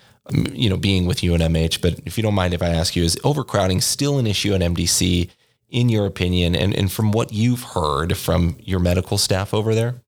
you 0.53 0.71
know, 0.71 0.77
being 0.77 1.07
with 1.07 1.21
UNMH, 1.21 1.83
but 1.83 2.01
if 2.07 2.17
you 2.17 2.23
don't 2.23 2.35
mind 2.35 2.55
if 2.55 2.63
I 2.63 2.69
ask 2.69 2.95
you, 2.97 3.05
is 3.05 3.19
overcrowding 3.25 3.83
still 3.83 4.19
an 4.19 4.27
issue 4.27 4.55
at 4.55 4.61
MDC? 4.61 5.31
In 5.71 5.89
your 5.89 6.07
opinion, 6.07 6.55
and, 6.55 6.75
and 6.75 6.91
from 6.91 7.13
what 7.13 7.33
you've 7.33 7.63
heard 7.63 8.17
from 8.17 8.57
your 8.61 8.81
medical 8.81 9.19
staff 9.19 9.53
over 9.53 9.75
there? 9.75 10.03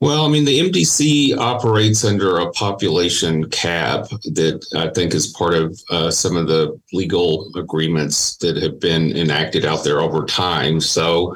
Well, 0.00 0.24
I 0.24 0.28
mean, 0.28 0.44
the 0.44 0.60
MDC 0.60 1.36
operates 1.36 2.04
under 2.04 2.38
a 2.38 2.52
population 2.52 3.50
cap 3.50 4.08
that 4.08 4.64
I 4.76 4.90
think 4.90 5.12
is 5.12 5.26
part 5.26 5.54
of 5.54 5.80
uh, 5.90 6.10
some 6.10 6.36
of 6.36 6.46
the 6.46 6.78
legal 6.92 7.50
agreements 7.56 8.36
that 8.36 8.56
have 8.58 8.78
been 8.78 9.16
enacted 9.16 9.64
out 9.64 9.82
there 9.82 10.00
over 10.00 10.24
time. 10.24 10.80
So 10.80 11.34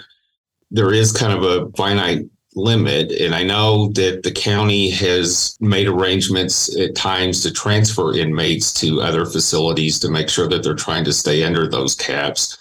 there 0.70 0.92
is 0.92 1.10
kind 1.10 1.32
of 1.32 1.42
a 1.42 1.70
finite 1.72 2.26
limit. 2.54 3.12
And 3.12 3.34
I 3.34 3.42
know 3.42 3.88
that 3.94 4.22
the 4.22 4.30
county 4.30 4.90
has 4.90 5.56
made 5.60 5.88
arrangements 5.88 6.74
at 6.78 6.94
times 6.94 7.42
to 7.42 7.50
transfer 7.50 8.14
inmates 8.14 8.72
to 8.74 9.00
other 9.00 9.24
facilities 9.24 9.98
to 10.00 10.10
make 10.10 10.28
sure 10.28 10.48
that 10.48 10.62
they're 10.62 10.74
trying 10.74 11.04
to 11.04 11.12
stay 11.12 11.42
under 11.44 11.68
those 11.68 11.94
caps. 11.94 12.58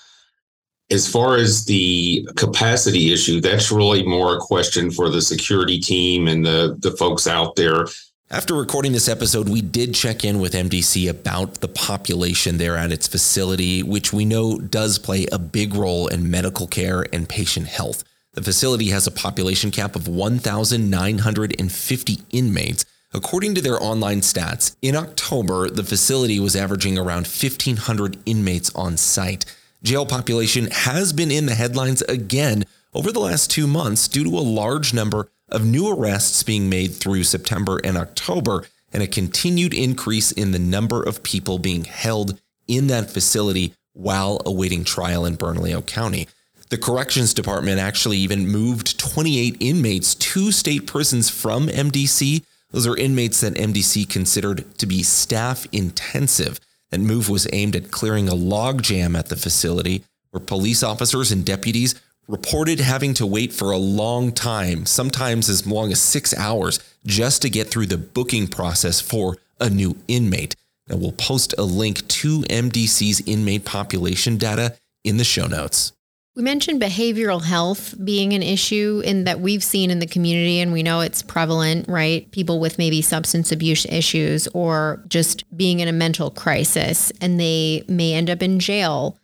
As 0.91 1.07
far 1.07 1.37
as 1.37 1.65
the 1.65 2.27
capacity 2.35 3.13
issue, 3.13 3.39
that's 3.39 3.71
really 3.71 4.03
more 4.03 4.35
a 4.35 4.39
question 4.39 4.91
for 4.91 5.09
the 5.09 5.21
security 5.21 5.79
team 5.79 6.27
and 6.27 6.45
the, 6.45 6.75
the 6.79 6.91
folks 6.91 7.27
out 7.27 7.55
there. 7.55 7.85
After 8.29 8.55
recording 8.55 8.93
this 8.93 9.09
episode, 9.09 9.49
we 9.49 9.61
did 9.61 9.93
check 9.93 10.23
in 10.23 10.39
with 10.39 10.53
MDC 10.53 11.09
about 11.09 11.55
the 11.55 11.67
population 11.67 12.57
there 12.57 12.77
at 12.77 12.91
its 12.91 13.07
facility, 13.07 13.83
which 13.83 14.13
we 14.13 14.23
know 14.23 14.57
does 14.57 14.97
play 14.97 15.25
a 15.31 15.39
big 15.39 15.73
role 15.73 16.07
in 16.07 16.31
medical 16.31 16.67
care 16.67 17.05
and 17.11 17.27
patient 17.27 17.67
health. 17.67 18.05
The 18.33 18.41
facility 18.41 18.91
has 18.91 19.05
a 19.05 19.11
population 19.11 19.71
cap 19.71 19.97
of 19.97 20.07
1,950 20.07 22.17
inmates. 22.31 22.85
According 23.13 23.55
to 23.55 23.61
their 23.61 23.83
online 23.83 24.21
stats, 24.21 24.77
in 24.81 24.95
October, 24.95 25.69
the 25.69 25.83
facility 25.83 26.39
was 26.39 26.55
averaging 26.55 26.97
around 26.97 27.27
1,500 27.27 28.17
inmates 28.25 28.73
on 28.73 28.95
site. 28.95 29.43
Jail 29.83 30.05
population 30.05 30.69
has 30.71 31.11
been 31.11 31.31
in 31.31 31.47
the 31.47 31.55
headlines 31.55 32.01
again 32.03 32.65
over 32.93 33.11
the 33.11 33.19
last 33.19 33.49
two 33.49 33.65
months 33.65 34.07
due 34.07 34.23
to 34.23 34.37
a 34.37 34.39
large 34.39 34.93
number 34.93 35.29
of 35.49 35.65
new 35.65 35.91
arrests 35.91 36.43
being 36.43 36.69
made 36.69 36.93
through 36.93 37.23
September 37.23 37.79
and 37.83 37.97
October, 37.97 38.63
and 38.93 39.01
a 39.01 39.07
continued 39.07 39.73
increase 39.73 40.31
in 40.31 40.51
the 40.51 40.59
number 40.59 41.01
of 41.01 41.23
people 41.23 41.57
being 41.57 41.85
held 41.85 42.39
in 42.67 42.87
that 42.87 43.09
facility 43.09 43.73
while 43.93 44.41
awaiting 44.45 44.83
trial 44.83 45.25
in 45.25 45.35
Bernalillo 45.35 45.81
County. 45.81 46.27
The 46.69 46.77
Corrections 46.77 47.33
Department 47.33 47.79
actually 47.79 48.17
even 48.17 48.47
moved 48.47 48.99
28 48.99 49.57
inmates 49.59 50.15
to 50.15 50.51
state 50.51 50.87
prisons 50.87 51.29
from 51.29 51.67
MDC. 51.67 52.43
Those 52.69 52.87
are 52.87 52.95
inmates 52.95 53.41
that 53.41 53.55
MDC 53.55 54.07
considered 54.09 54.77
to 54.77 54.85
be 54.85 55.03
staff 55.03 55.67
intensive. 55.73 56.59
That 56.91 56.99
move 56.99 57.29
was 57.29 57.47
aimed 57.51 57.75
at 57.75 57.91
clearing 57.91 58.27
a 58.27 58.33
logjam 58.33 59.17
at 59.17 59.29
the 59.29 59.35
facility 59.35 60.03
where 60.31 60.41
police 60.41 60.83
officers 60.83 61.31
and 61.31 61.45
deputies 61.45 61.95
reported 62.27 62.79
having 62.79 63.13
to 63.15 63.25
wait 63.25 63.51
for 63.51 63.71
a 63.71 63.77
long 63.77 64.31
time, 64.31 64.85
sometimes 64.85 65.49
as 65.49 65.67
long 65.67 65.91
as 65.91 65.99
six 65.99 66.37
hours, 66.37 66.79
just 67.05 67.41
to 67.41 67.49
get 67.49 67.69
through 67.69 67.87
the 67.87 67.97
booking 67.97 68.47
process 68.47 69.01
for 69.01 69.37
a 69.59 69.69
new 69.69 69.97
inmate. 70.07 70.55
Now, 70.87 70.97
we'll 70.97 71.11
post 71.11 71.53
a 71.57 71.63
link 71.63 72.07
to 72.07 72.41
MDC's 72.41 73.21
inmate 73.25 73.65
population 73.65 74.37
data 74.37 74.75
in 75.03 75.17
the 75.17 75.23
show 75.23 75.47
notes. 75.47 75.93
We 76.33 76.43
mentioned 76.43 76.81
behavioral 76.81 77.43
health 77.43 77.93
being 78.01 78.31
an 78.31 78.41
issue 78.41 79.01
in 79.03 79.25
that 79.25 79.41
we've 79.41 79.63
seen 79.63 79.91
in 79.91 79.99
the 79.99 80.07
community 80.07 80.61
and 80.61 80.71
we 80.71 80.81
know 80.81 81.01
it's 81.01 81.21
prevalent, 81.21 81.89
right? 81.89 82.31
People 82.31 82.61
with 82.61 82.77
maybe 82.77 83.01
substance 83.01 83.51
abuse 83.51 83.85
issues 83.87 84.47
or 84.53 85.03
just 85.09 85.43
being 85.57 85.81
in 85.81 85.89
a 85.89 85.93
mental 85.93 86.31
crisis 86.31 87.11
and 87.19 87.37
they 87.37 87.83
may 87.89 88.13
end 88.13 88.29
up 88.29 88.41
in 88.41 88.59
jail. 88.59 89.17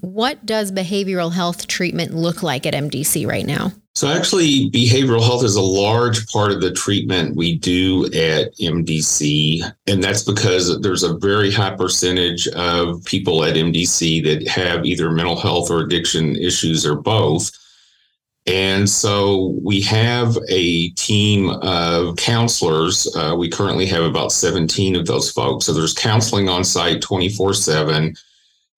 What 0.00 0.44
does 0.44 0.70
behavioral 0.70 1.32
health 1.32 1.66
treatment 1.66 2.12
look 2.12 2.42
like 2.42 2.66
at 2.66 2.74
MDC 2.74 3.26
right 3.26 3.46
now? 3.46 3.72
So, 3.94 4.08
actually, 4.08 4.70
behavioral 4.70 5.22
health 5.22 5.44
is 5.44 5.54
a 5.54 5.60
large 5.60 6.26
part 6.28 6.50
of 6.50 6.62
the 6.62 6.72
treatment 6.72 7.36
we 7.36 7.58
do 7.58 8.06
at 8.06 8.56
MDC. 8.56 9.60
And 9.86 10.02
that's 10.02 10.22
because 10.22 10.80
there's 10.80 11.02
a 11.02 11.18
very 11.18 11.52
high 11.52 11.76
percentage 11.76 12.48
of 12.48 13.04
people 13.04 13.44
at 13.44 13.54
MDC 13.54 14.24
that 14.24 14.48
have 14.48 14.86
either 14.86 15.10
mental 15.10 15.38
health 15.38 15.70
or 15.70 15.80
addiction 15.80 16.36
issues 16.36 16.86
or 16.86 16.96
both. 16.96 17.50
And 18.46 18.88
so 18.88 19.58
we 19.62 19.82
have 19.82 20.36
a 20.48 20.88
team 20.90 21.50
of 21.62 22.16
counselors. 22.16 23.14
Uh, 23.14 23.36
we 23.36 23.48
currently 23.48 23.86
have 23.86 24.02
about 24.02 24.32
17 24.32 24.96
of 24.96 25.06
those 25.06 25.30
folks. 25.30 25.66
So 25.66 25.72
there's 25.74 25.94
counseling 25.94 26.48
on 26.48 26.64
site 26.64 27.02
24 27.02 27.54
7 27.54 28.14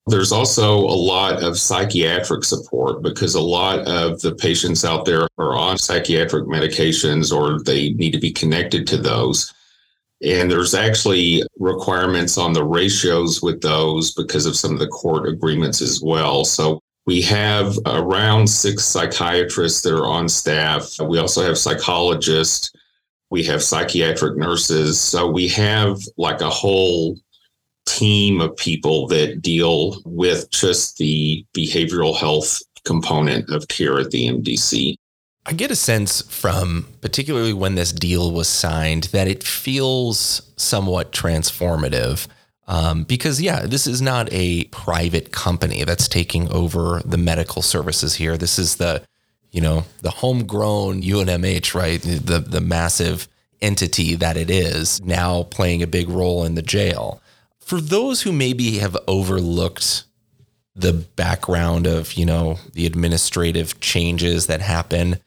there's 0.07 0.33
also 0.33 0.79
a 0.79 1.01
lot 1.01 1.43
of 1.43 1.59
psychiatric 1.59 2.45
support 2.45 3.03
because 3.03 3.35
a 3.35 3.41
lot 3.41 3.81
of 3.89 4.21
the 4.21 4.35
patients 4.35 4.85
out 4.85 5.07
there 5.07 5.27
are 5.39 5.57
on 5.57 5.79
psychiatric 5.79 6.45
medications 6.45 7.33
or 7.35 7.63
they 7.63 7.91
need 7.95 8.11
to 8.11 8.21
be 8.21 8.33
connected 8.33 8.87
to 8.87 8.99
those. 8.99 9.53
And 10.23 10.51
there's 10.51 10.75
actually 10.75 11.43
requirements 11.59 12.37
on 12.37 12.53
the 12.53 12.65
ratios 12.65 13.43
with 13.43 13.63
those 13.63 14.13
because 14.13 14.47
of 14.47 14.57
some 14.57 14.73
of 14.73 14.79
the 14.79 14.89
court 14.89 15.27
agreements 15.27 15.81
as 15.81 16.03
well. 16.03 16.45
So 16.45 16.81
we 17.07 17.23
have 17.23 17.77
around 17.87 18.47
six 18.47 18.85
psychiatrists 18.85 19.83
that 19.83 19.95
are 19.95 20.07
on 20.07 20.29
staff. 20.29 20.99
We 21.01 21.19
also 21.19 21.43
have 21.43 21.59
psychologists. 21.59 22.73
We 23.31 23.43
have 23.45 23.63
psychiatric 23.63 24.37
nurses. 24.37 25.01
So 25.01 25.31
we 25.31 25.49
have 25.49 25.99
like 26.17 26.41
a 26.41 26.51
whole 26.51 27.19
team 27.87 28.41
of 28.41 28.57
people 28.57 29.07
that 29.09 29.43
deal 29.43 30.01
with 30.05 30.51
just 30.51 30.99
the 30.99 31.45
behavioral 31.55 32.17
health 32.17 32.63
component 32.85 33.51
of 33.51 33.69
care 33.69 33.99
at 33.99 34.11
the 34.11 34.29
MDC. 34.29 34.95
I 35.47 35.53
get 35.53 35.71
a 35.71 35.77
sense 35.77 36.23
from 36.23 36.87
particularly 37.01 37.53
when 37.53 37.75
this 37.75 37.93
deal 37.93 38.33
was 38.33 38.49
signed 38.49 39.05
that 39.05 39.29
it 39.29 39.43
feels 39.43 40.53
somewhat 40.57 41.13
transformative. 41.13 42.27
Um, 42.67 43.05
because, 43.05 43.43
yeah, 43.43 43.67
this 43.67 43.87
is 43.87 44.01
not 44.01 44.29
a 44.33 44.65
private 44.65 45.33
company 45.33 45.85
that's 45.85 46.09
taking 46.09 46.51
over 46.51 47.03
the 47.05 47.19
medical 47.19 47.61
services 47.61 48.15
here. 48.15 48.39
This 48.39 48.59
is 48.59 48.77
the, 48.77 49.03
you 49.51 49.61
know, 49.61 49.85
the 50.01 50.11
homegrown 50.11 51.03
UNMH, 51.03 51.75
right? 51.75 52.01
The, 52.01 52.39
the 52.39 52.63
massive 52.63 53.29
entity 53.61 54.15
that 54.15 54.39
it 54.39 54.49
is 54.51 55.03
now 55.03 55.43
playing 55.45 55.83
a 55.83 55.87
big 55.87 56.09
role 56.09 56.45
in 56.45 56.55
the 56.55 56.63
jail 56.63 57.21
for 57.65 57.81
those 57.81 58.23
who 58.23 58.33
maybe 58.33 58.79
have 58.79 58.97
overlooked 59.07 60.05
the 60.77 60.93
background 60.93 61.87
of, 61.87 62.15
you 62.15 62.27
know, 62.27 62.59
the 62.73 62.87
administrative 62.87 63.81
changes 63.81 64.47
that 64.49 64.61
happen, 64.61 65.19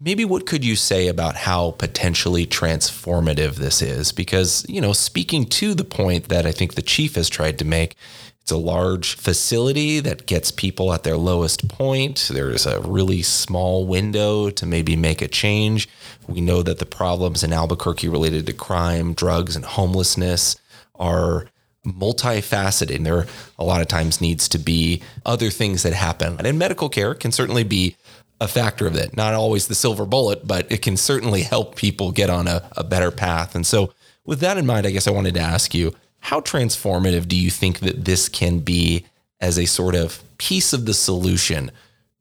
maybe 0.00 0.24
what 0.24 0.46
could 0.46 0.64
you 0.64 0.76
say 0.76 1.08
about 1.08 1.36
how 1.36 1.72
potentially 1.72 2.46
transformative 2.46 3.56
this 3.56 3.80
is? 3.82 4.12
Because, 4.12 4.64
you 4.68 4.80
know, 4.80 4.92
speaking 4.92 5.44
to 5.46 5.74
the 5.74 5.84
point 5.84 6.28
that 6.28 6.46
I 6.46 6.52
think 6.52 6.74
the 6.74 6.82
chief 6.82 7.14
has 7.14 7.28
tried 7.28 7.58
to 7.58 7.64
make, 7.64 7.96
it's 8.40 8.50
a 8.50 8.56
large 8.58 9.14
facility 9.14 10.00
that 10.00 10.26
gets 10.26 10.50
people 10.50 10.92
at 10.92 11.02
their 11.02 11.16
lowest 11.16 11.68
point. 11.68 12.28
There's 12.30 12.66
a 12.66 12.80
really 12.80 13.22
small 13.22 13.86
window 13.86 14.50
to 14.50 14.66
maybe 14.66 14.96
make 14.96 15.22
a 15.22 15.28
change. 15.28 15.88
We 16.26 16.42
know 16.42 16.62
that 16.62 16.78
the 16.78 16.86
problems 16.86 17.42
in 17.42 17.54
Albuquerque 17.54 18.08
related 18.08 18.46
to 18.46 18.52
crime, 18.52 19.14
drugs, 19.14 19.56
and 19.56 19.64
homelessness 19.64 20.56
are 20.96 21.46
multifaceted. 21.84 22.96
And 22.96 23.06
there 23.06 23.26
a 23.58 23.64
lot 23.64 23.80
of 23.80 23.88
times 23.88 24.20
needs 24.20 24.48
to 24.50 24.58
be 24.58 25.02
other 25.24 25.50
things 25.50 25.82
that 25.82 25.92
happen. 25.92 26.44
And 26.44 26.58
medical 26.58 26.88
care 26.88 27.14
can 27.14 27.32
certainly 27.32 27.64
be 27.64 27.96
a 28.40 28.48
factor 28.48 28.86
of 28.86 28.94
that. 28.94 29.16
Not 29.16 29.34
always 29.34 29.68
the 29.68 29.74
silver 29.74 30.04
bullet, 30.04 30.46
but 30.46 30.70
it 30.70 30.82
can 30.82 30.96
certainly 30.96 31.42
help 31.42 31.76
people 31.76 32.12
get 32.12 32.30
on 32.30 32.48
a, 32.48 32.68
a 32.76 32.84
better 32.84 33.10
path. 33.10 33.54
And 33.54 33.66
so, 33.66 33.92
with 34.24 34.40
that 34.40 34.56
in 34.56 34.66
mind, 34.66 34.86
I 34.86 34.90
guess 34.90 35.06
I 35.06 35.10
wanted 35.10 35.34
to 35.34 35.40
ask 35.40 35.74
you 35.74 35.94
how 36.20 36.40
transformative 36.40 37.28
do 37.28 37.36
you 37.36 37.50
think 37.50 37.80
that 37.80 38.06
this 38.06 38.28
can 38.28 38.60
be 38.60 39.04
as 39.40 39.58
a 39.58 39.66
sort 39.66 39.94
of 39.94 40.22
piece 40.38 40.72
of 40.72 40.86
the 40.86 40.94
solution 40.94 41.70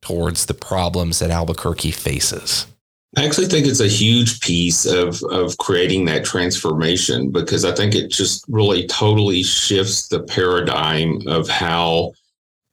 towards 0.02 0.46
the 0.46 0.54
problems 0.54 1.20
that 1.20 1.32
Albuquerque 1.32 1.92
faces? 1.92 2.68
I 3.16 3.26
actually 3.26 3.46
think 3.48 3.68
it's 3.68 3.80
a 3.80 3.88
huge 3.88 4.40
piece 4.42 4.86
of 4.86 5.22
of 5.24 5.58
creating 5.60 6.06
that 6.06 6.26
transformation 6.26 7.30
because 7.30 7.64
I 7.64 7.72
think 7.72 7.94
it 7.94 8.10
just 8.10 8.44
really 8.48 8.88
totally 8.88 9.44
shifts 9.44 10.08
the 10.08 10.24
paradigm 10.24 11.22
of 11.28 11.48
how 11.48 12.14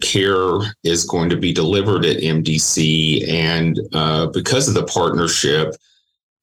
care 0.03 0.61
is 0.83 1.05
going 1.05 1.29
to 1.29 1.37
be 1.37 1.53
delivered 1.53 2.07
at 2.07 2.19
MDC, 2.23 3.29
and 3.29 3.79
uh, 3.93 4.29
because 4.29 4.67
of 4.67 4.73
the 4.73 4.85
partnership, 4.85 5.75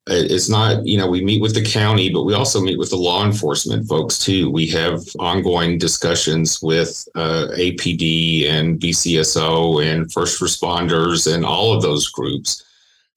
it's 0.05 0.47
not 0.47 0.85
you 0.85 0.99
know 0.99 1.07
we 1.07 1.23
meet 1.23 1.41
with 1.41 1.55
the 1.55 1.65
county, 1.65 2.11
but 2.13 2.21
we 2.21 2.35
also 2.35 2.61
meet 2.61 2.77
with 2.77 2.91
the 2.91 2.97
law 2.97 3.25
enforcement 3.25 3.87
folks 3.87 4.19
too. 4.19 4.51
We 4.51 4.67
have 4.67 5.01
ongoing 5.17 5.79
discussions 5.79 6.61
with 6.61 7.07
uh, 7.15 7.47
APD 7.57 8.47
and 8.47 8.79
BCSO 8.79 9.83
and 9.83 10.11
first 10.13 10.39
responders 10.39 11.33
and 11.33 11.43
all 11.43 11.73
of 11.73 11.81
those 11.81 12.09
groups 12.09 12.63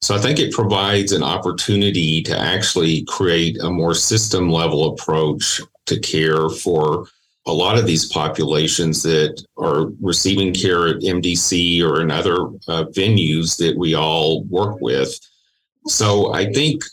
so 0.01 0.15
I 0.15 0.19
think 0.19 0.39
it 0.39 0.51
provides 0.51 1.11
an 1.11 1.23
opportunity 1.23 2.23
to 2.23 2.37
actually 2.37 3.03
create 3.03 3.59
a 3.61 3.69
more 3.69 3.93
system 3.93 4.49
level 4.49 4.93
approach 4.93 5.61
to 5.85 5.99
care 5.99 6.49
for 6.49 7.07
a 7.45 7.53
lot 7.53 7.77
of 7.77 7.85
these 7.85 8.11
populations 8.11 9.03
that 9.03 9.43
are 9.57 9.87
receiving 9.99 10.53
care 10.53 10.87
at 10.87 11.01
MDC 11.01 11.83
or 11.83 12.01
in 12.01 12.11
other 12.11 12.35
uh, 12.67 12.85
venues 12.95 13.57
that 13.57 13.77
we 13.77 13.93
all 13.93 14.43
work 14.45 14.79
with. 14.81 15.17
So 15.87 16.33
I 16.33 16.51
think 16.51 16.83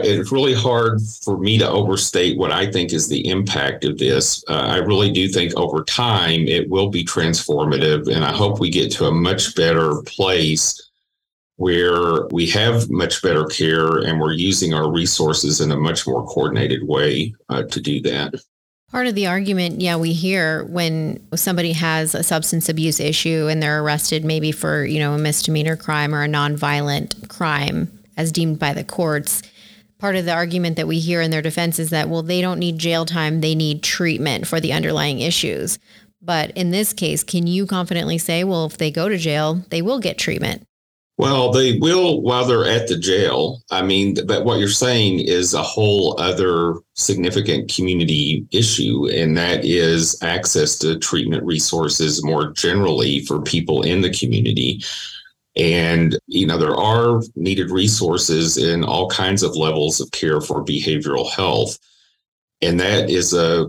it's 0.00 0.30
really 0.30 0.54
hard 0.54 1.00
for 1.24 1.38
me 1.38 1.58
to 1.58 1.68
overstate 1.68 2.38
what 2.38 2.52
I 2.52 2.70
think 2.70 2.92
is 2.92 3.08
the 3.08 3.28
impact 3.28 3.84
of 3.84 3.98
this. 3.98 4.44
Uh, 4.48 4.54
I 4.54 4.76
really 4.76 5.10
do 5.10 5.28
think 5.28 5.56
over 5.56 5.82
time 5.82 6.46
it 6.46 6.68
will 6.68 6.88
be 6.88 7.04
transformative, 7.04 8.12
and 8.12 8.24
I 8.24 8.32
hope 8.32 8.60
we 8.60 8.70
get 8.70 8.92
to 8.92 9.06
a 9.06 9.12
much 9.12 9.56
better 9.56 10.02
place 10.02 10.87
where 11.58 12.26
we 12.30 12.46
have 12.46 12.88
much 12.88 13.20
better 13.20 13.44
care 13.44 13.98
and 13.98 14.20
we're 14.20 14.32
using 14.32 14.72
our 14.72 14.90
resources 14.90 15.60
in 15.60 15.72
a 15.72 15.76
much 15.76 16.06
more 16.06 16.24
coordinated 16.24 16.86
way 16.86 17.34
uh, 17.48 17.64
to 17.64 17.80
do 17.80 18.00
that. 18.00 18.32
Part 18.92 19.08
of 19.08 19.16
the 19.16 19.26
argument, 19.26 19.80
yeah, 19.80 19.96
we 19.96 20.12
hear 20.12 20.64
when 20.66 21.20
somebody 21.34 21.72
has 21.72 22.14
a 22.14 22.22
substance 22.22 22.68
abuse 22.68 23.00
issue 23.00 23.48
and 23.50 23.60
they're 23.60 23.82
arrested 23.82 24.24
maybe 24.24 24.52
for, 24.52 24.84
you 24.84 25.00
know, 25.00 25.14
a 25.14 25.18
misdemeanor 25.18 25.76
crime 25.76 26.14
or 26.14 26.22
a 26.22 26.28
nonviolent 26.28 27.28
crime 27.28 27.90
as 28.16 28.30
deemed 28.30 28.60
by 28.60 28.72
the 28.72 28.84
courts. 28.84 29.42
Part 29.98 30.14
of 30.14 30.26
the 30.26 30.32
argument 30.32 30.76
that 30.76 30.86
we 30.86 31.00
hear 31.00 31.20
in 31.20 31.32
their 31.32 31.42
defense 31.42 31.80
is 31.80 31.90
that, 31.90 32.08
well, 32.08 32.22
they 32.22 32.40
don't 32.40 32.60
need 32.60 32.78
jail 32.78 33.04
time, 33.04 33.40
they 33.40 33.56
need 33.56 33.82
treatment 33.82 34.46
for 34.46 34.60
the 34.60 34.72
underlying 34.72 35.18
issues. 35.18 35.80
But 36.22 36.52
in 36.52 36.70
this 36.70 36.92
case, 36.92 37.24
can 37.24 37.48
you 37.48 37.66
confidently 37.66 38.16
say, 38.16 38.44
well, 38.44 38.66
if 38.66 38.78
they 38.78 38.92
go 38.92 39.08
to 39.08 39.18
jail, 39.18 39.64
they 39.70 39.82
will 39.82 39.98
get 39.98 40.18
treatment? 40.18 40.62
Well, 41.18 41.50
they 41.50 41.78
will 41.80 42.22
while 42.22 42.44
they're 42.44 42.64
at 42.64 42.86
the 42.86 42.96
jail. 42.96 43.60
I 43.72 43.82
mean, 43.82 44.16
but 44.26 44.44
what 44.44 44.60
you're 44.60 44.68
saying 44.68 45.18
is 45.18 45.52
a 45.52 45.62
whole 45.62 46.18
other 46.20 46.76
significant 46.94 47.74
community 47.74 48.46
issue, 48.52 49.08
and 49.08 49.36
that 49.36 49.64
is 49.64 50.16
access 50.22 50.78
to 50.78 50.96
treatment 50.96 51.42
resources 51.42 52.24
more 52.24 52.52
generally 52.52 53.24
for 53.24 53.42
people 53.42 53.82
in 53.82 54.00
the 54.00 54.12
community. 54.12 54.80
And, 55.56 56.16
you 56.28 56.46
know, 56.46 56.56
there 56.56 56.76
are 56.76 57.20
needed 57.34 57.72
resources 57.72 58.56
in 58.56 58.84
all 58.84 59.10
kinds 59.10 59.42
of 59.42 59.56
levels 59.56 60.00
of 60.00 60.12
care 60.12 60.40
for 60.40 60.64
behavioral 60.64 61.28
health. 61.28 61.80
And 62.62 62.78
that 62.78 63.10
is 63.10 63.34
a 63.34 63.66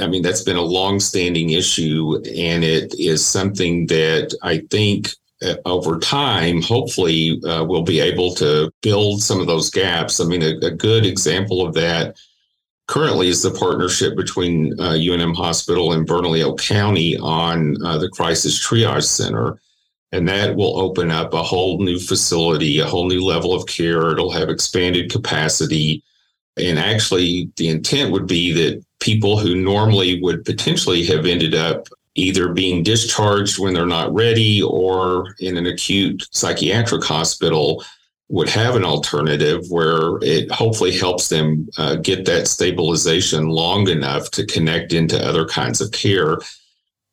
I 0.00 0.08
mean, 0.08 0.22
that's 0.22 0.42
been 0.42 0.56
a 0.56 0.62
long-standing 0.62 1.50
issue, 1.50 2.20
and 2.36 2.64
it 2.64 2.92
is 2.98 3.24
something 3.24 3.86
that 3.86 4.36
I 4.42 4.62
think 4.68 5.10
over 5.64 5.98
time, 5.98 6.62
hopefully, 6.62 7.40
uh, 7.44 7.64
we'll 7.64 7.82
be 7.82 8.00
able 8.00 8.34
to 8.34 8.70
build 8.82 9.22
some 9.22 9.40
of 9.40 9.46
those 9.46 9.70
gaps. 9.70 10.20
I 10.20 10.24
mean, 10.24 10.42
a, 10.42 10.56
a 10.66 10.70
good 10.70 11.04
example 11.04 11.66
of 11.66 11.74
that 11.74 12.16
currently 12.86 13.28
is 13.28 13.42
the 13.42 13.50
partnership 13.50 14.16
between 14.16 14.72
uh, 14.80 14.92
UNM 14.92 15.36
Hospital 15.36 15.92
and 15.92 16.06
Bernalillo 16.06 16.56
County 16.56 17.16
on 17.18 17.76
uh, 17.84 17.98
the 17.98 18.08
Crisis 18.08 18.64
Triage 18.64 19.04
Center. 19.04 19.60
And 20.12 20.28
that 20.28 20.56
will 20.56 20.78
open 20.78 21.10
up 21.10 21.34
a 21.34 21.42
whole 21.42 21.78
new 21.82 21.98
facility, 21.98 22.78
a 22.78 22.86
whole 22.86 23.08
new 23.08 23.24
level 23.24 23.52
of 23.52 23.66
care. 23.66 24.12
It'll 24.12 24.30
have 24.30 24.48
expanded 24.48 25.10
capacity. 25.10 26.02
And 26.56 26.78
actually, 26.78 27.50
the 27.56 27.68
intent 27.68 28.12
would 28.12 28.26
be 28.26 28.52
that 28.52 28.82
people 29.00 29.38
who 29.38 29.56
normally 29.56 30.22
would 30.22 30.44
potentially 30.44 31.04
have 31.04 31.26
ended 31.26 31.54
up 31.54 31.88
either 32.16 32.52
being 32.52 32.82
discharged 32.82 33.58
when 33.58 33.74
they're 33.74 33.86
not 33.86 34.12
ready 34.12 34.62
or 34.62 35.34
in 35.38 35.56
an 35.56 35.66
acute 35.66 36.26
psychiatric 36.32 37.04
hospital 37.04 37.84
would 38.28 38.48
have 38.48 38.74
an 38.74 38.84
alternative 38.84 39.64
where 39.68 40.18
it 40.22 40.50
hopefully 40.50 40.96
helps 40.96 41.28
them 41.28 41.68
uh, 41.78 41.94
get 41.96 42.24
that 42.24 42.48
stabilization 42.48 43.48
long 43.48 43.88
enough 43.88 44.30
to 44.32 44.44
connect 44.46 44.92
into 44.92 45.24
other 45.24 45.46
kinds 45.46 45.80
of 45.80 45.92
care. 45.92 46.38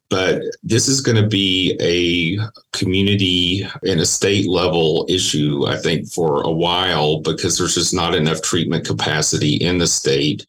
But 0.09 0.41
this 0.63 0.87
is 0.87 1.01
going 1.01 1.21
to 1.21 1.27
be 1.27 1.77
a 1.79 2.39
community 2.75 3.67
and 3.85 3.99
a 3.99 4.05
state 4.05 4.47
level 4.47 5.05
issue, 5.09 5.65
I 5.67 5.77
think, 5.77 6.07
for 6.11 6.41
a 6.41 6.51
while 6.51 7.19
because 7.21 7.57
there's 7.57 7.75
just 7.75 7.93
not 7.93 8.15
enough 8.15 8.41
treatment 8.41 8.85
capacity 8.85 9.55
in 9.55 9.77
the 9.77 9.87
state 9.87 10.45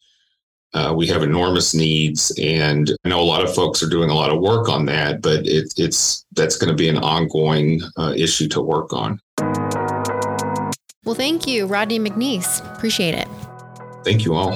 uh, 0.75 0.93
we 0.93 1.07
have 1.07 1.23
enormous 1.23 1.73
needs, 1.73 2.37
and 2.37 2.91
I 3.05 3.09
know 3.09 3.21
a 3.21 3.23
lot 3.23 3.43
of 3.43 3.55
folks 3.55 3.81
are 3.81 3.89
doing 3.89 4.09
a 4.09 4.13
lot 4.13 4.29
of 4.29 4.41
work 4.41 4.67
on 4.67 4.85
that, 4.87 5.21
but 5.21 5.47
it, 5.47 5.73
it's 5.77 6.25
that's 6.33 6.57
going 6.57 6.69
to 6.69 6.75
be 6.75 6.89
an 6.89 6.97
ongoing 6.97 7.81
uh, 7.97 8.13
issue 8.15 8.49
to 8.49 8.61
work 8.61 8.91
on. 8.91 9.19
Well, 11.05 11.15
thank 11.15 11.47
you, 11.47 11.65
Rodney 11.65 11.99
McNease. 11.99 12.59
Appreciate 12.75 13.15
it. 13.15 13.27
Thank 14.03 14.25
you 14.25 14.33
all. 14.33 14.51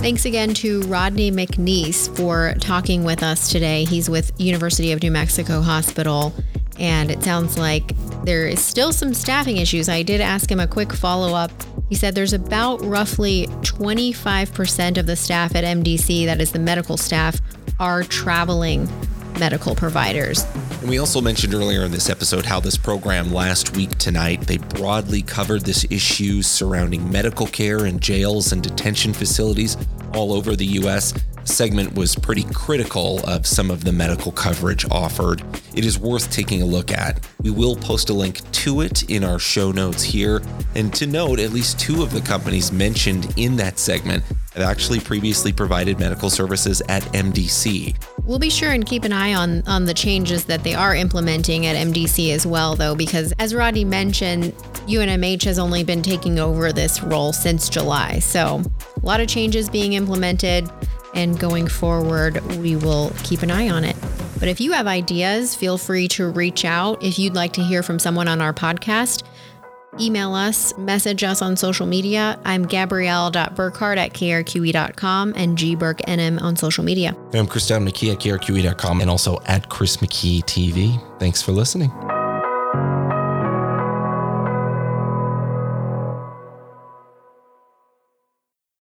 Thanks 0.00 0.24
again 0.24 0.54
to 0.54 0.80
Rodney 0.82 1.30
McNease 1.30 2.16
for 2.16 2.54
talking 2.60 3.04
with 3.04 3.22
us 3.22 3.52
today. 3.52 3.84
He's 3.84 4.08
with 4.08 4.32
University 4.40 4.92
of 4.92 5.02
New 5.02 5.10
Mexico 5.10 5.60
Hospital 5.60 6.32
and 6.80 7.10
it 7.10 7.22
sounds 7.22 7.58
like 7.58 7.94
there 8.24 8.46
is 8.46 8.60
still 8.60 8.92
some 8.92 9.14
staffing 9.14 9.58
issues. 9.58 9.88
I 9.88 10.02
did 10.02 10.20
ask 10.20 10.50
him 10.50 10.58
a 10.58 10.66
quick 10.66 10.92
follow 10.92 11.34
up. 11.34 11.52
He 11.88 11.94
said 11.94 12.14
there's 12.14 12.32
about 12.32 12.82
roughly 12.82 13.46
25% 13.60 14.96
of 14.96 15.06
the 15.06 15.16
staff 15.16 15.54
at 15.54 15.64
MDC, 15.64 16.24
that 16.24 16.40
is 16.40 16.52
the 16.52 16.58
medical 16.58 16.96
staff, 16.96 17.40
are 17.78 18.02
traveling 18.02 18.88
medical 19.40 19.74
providers. 19.74 20.44
And 20.80 20.88
we 20.88 20.98
also 20.98 21.20
mentioned 21.20 21.54
earlier 21.54 21.82
in 21.82 21.90
this 21.90 22.08
episode 22.08 22.46
how 22.46 22.60
this 22.60 22.76
program 22.76 23.32
last 23.32 23.74
week 23.74 23.98
tonight, 23.98 24.42
they 24.42 24.58
broadly 24.58 25.22
covered 25.22 25.62
this 25.62 25.84
issue 25.90 26.42
surrounding 26.42 27.10
medical 27.10 27.46
care 27.46 27.86
in 27.86 27.98
jails 27.98 28.52
and 28.52 28.62
detention 28.62 29.12
facilities 29.12 29.76
all 30.14 30.32
over 30.32 30.54
the 30.54 30.66
U.S 30.66 31.14
segment 31.44 31.94
was 31.94 32.14
pretty 32.14 32.44
critical 32.54 33.20
of 33.28 33.46
some 33.46 33.70
of 33.70 33.84
the 33.84 33.92
medical 33.92 34.32
coverage 34.32 34.84
offered. 34.90 35.42
It 35.74 35.84
is 35.84 35.98
worth 35.98 36.30
taking 36.30 36.62
a 36.62 36.64
look 36.64 36.90
at. 36.90 37.26
We 37.42 37.50
will 37.50 37.76
post 37.76 38.10
a 38.10 38.14
link 38.14 38.48
to 38.52 38.80
it 38.80 39.08
in 39.10 39.24
our 39.24 39.38
show 39.38 39.72
notes 39.72 40.02
here. 40.02 40.42
And 40.74 40.92
to 40.94 41.06
note, 41.06 41.40
at 41.40 41.50
least 41.50 41.78
two 41.78 42.02
of 42.02 42.12
the 42.12 42.20
companies 42.20 42.72
mentioned 42.72 43.32
in 43.36 43.56
that 43.56 43.78
segment 43.78 44.24
have 44.54 44.62
actually 44.62 45.00
previously 45.00 45.52
provided 45.52 45.98
medical 45.98 46.30
services 46.30 46.82
at 46.88 47.02
MDC. 47.12 47.96
We'll 48.30 48.38
be 48.38 48.48
sure 48.48 48.70
and 48.70 48.86
keep 48.86 49.02
an 49.02 49.12
eye 49.12 49.34
on 49.34 49.64
on 49.66 49.86
the 49.86 49.92
changes 49.92 50.44
that 50.44 50.62
they 50.62 50.72
are 50.72 50.94
implementing 50.94 51.66
at 51.66 51.74
MDC 51.74 52.32
as 52.32 52.46
well 52.46 52.76
though 52.76 52.94
because 52.94 53.32
as 53.40 53.56
Rodney 53.56 53.84
mentioned, 53.84 54.52
UNMH 54.86 55.42
has 55.46 55.58
only 55.58 55.82
been 55.82 56.00
taking 56.00 56.38
over 56.38 56.72
this 56.72 57.02
role 57.02 57.32
since 57.32 57.68
July. 57.68 58.20
So, 58.20 58.62
a 59.02 59.04
lot 59.04 59.18
of 59.18 59.26
changes 59.26 59.68
being 59.68 59.94
implemented 59.94 60.70
and 61.12 61.40
going 61.40 61.66
forward, 61.66 62.40
we 62.58 62.76
will 62.76 63.10
keep 63.24 63.42
an 63.42 63.50
eye 63.50 63.68
on 63.68 63.82
it. 63.82 63.96
But 64.38 64.46
if 64.46 64.60
you 64.60 64.70
have 64.74 64.86
ideas, 64.86 65.56
feel 65.56 65.76
free 65.76 66.06
to 66.10 66.28
reach 66.28 66.64
out. 66.64 67.02
If 67.02 67.18
you'd 67.18 67.34
like 67.34 67.52
to 67.54 67.64
hear 67.64 67.82
from 67.82 67.98
someone 67.98 68.28
on 68.28 68.40
our 68.40 68.54
podcast, 68.54 69.24
email 70.00 70.34
us, 70.34 70.76
message 70.78 71.22
us 71.22 71.42
on 71.42 71.56
social 71.56 71.86
media. 71.86 72.38
I'm 72.44 72.64
Gabrielle.Burkhart 72.64 73.96
at 73.96 74.12
krqe.com 74.12 75.34
and 75.36 75.56
gburknm 75.56 76.40
on 76.42 76.56
social 76.56 76.84
media. 76.84 77.16
I'm 77.32 77.46
Chris 77.46 77.70
McKee 77.70 78.12
at 78.12 78.20
krqe.com 78.20 79.00
and 79.00 79.10
also 79.10 79.40
at 79.46 79.68
Chris 79.68 79.98
McKee 79.98 80.42
TV. 80.44 81.18
Thanks 81.18 81.42
for 81.42 81.52
listening. 81.52 81.90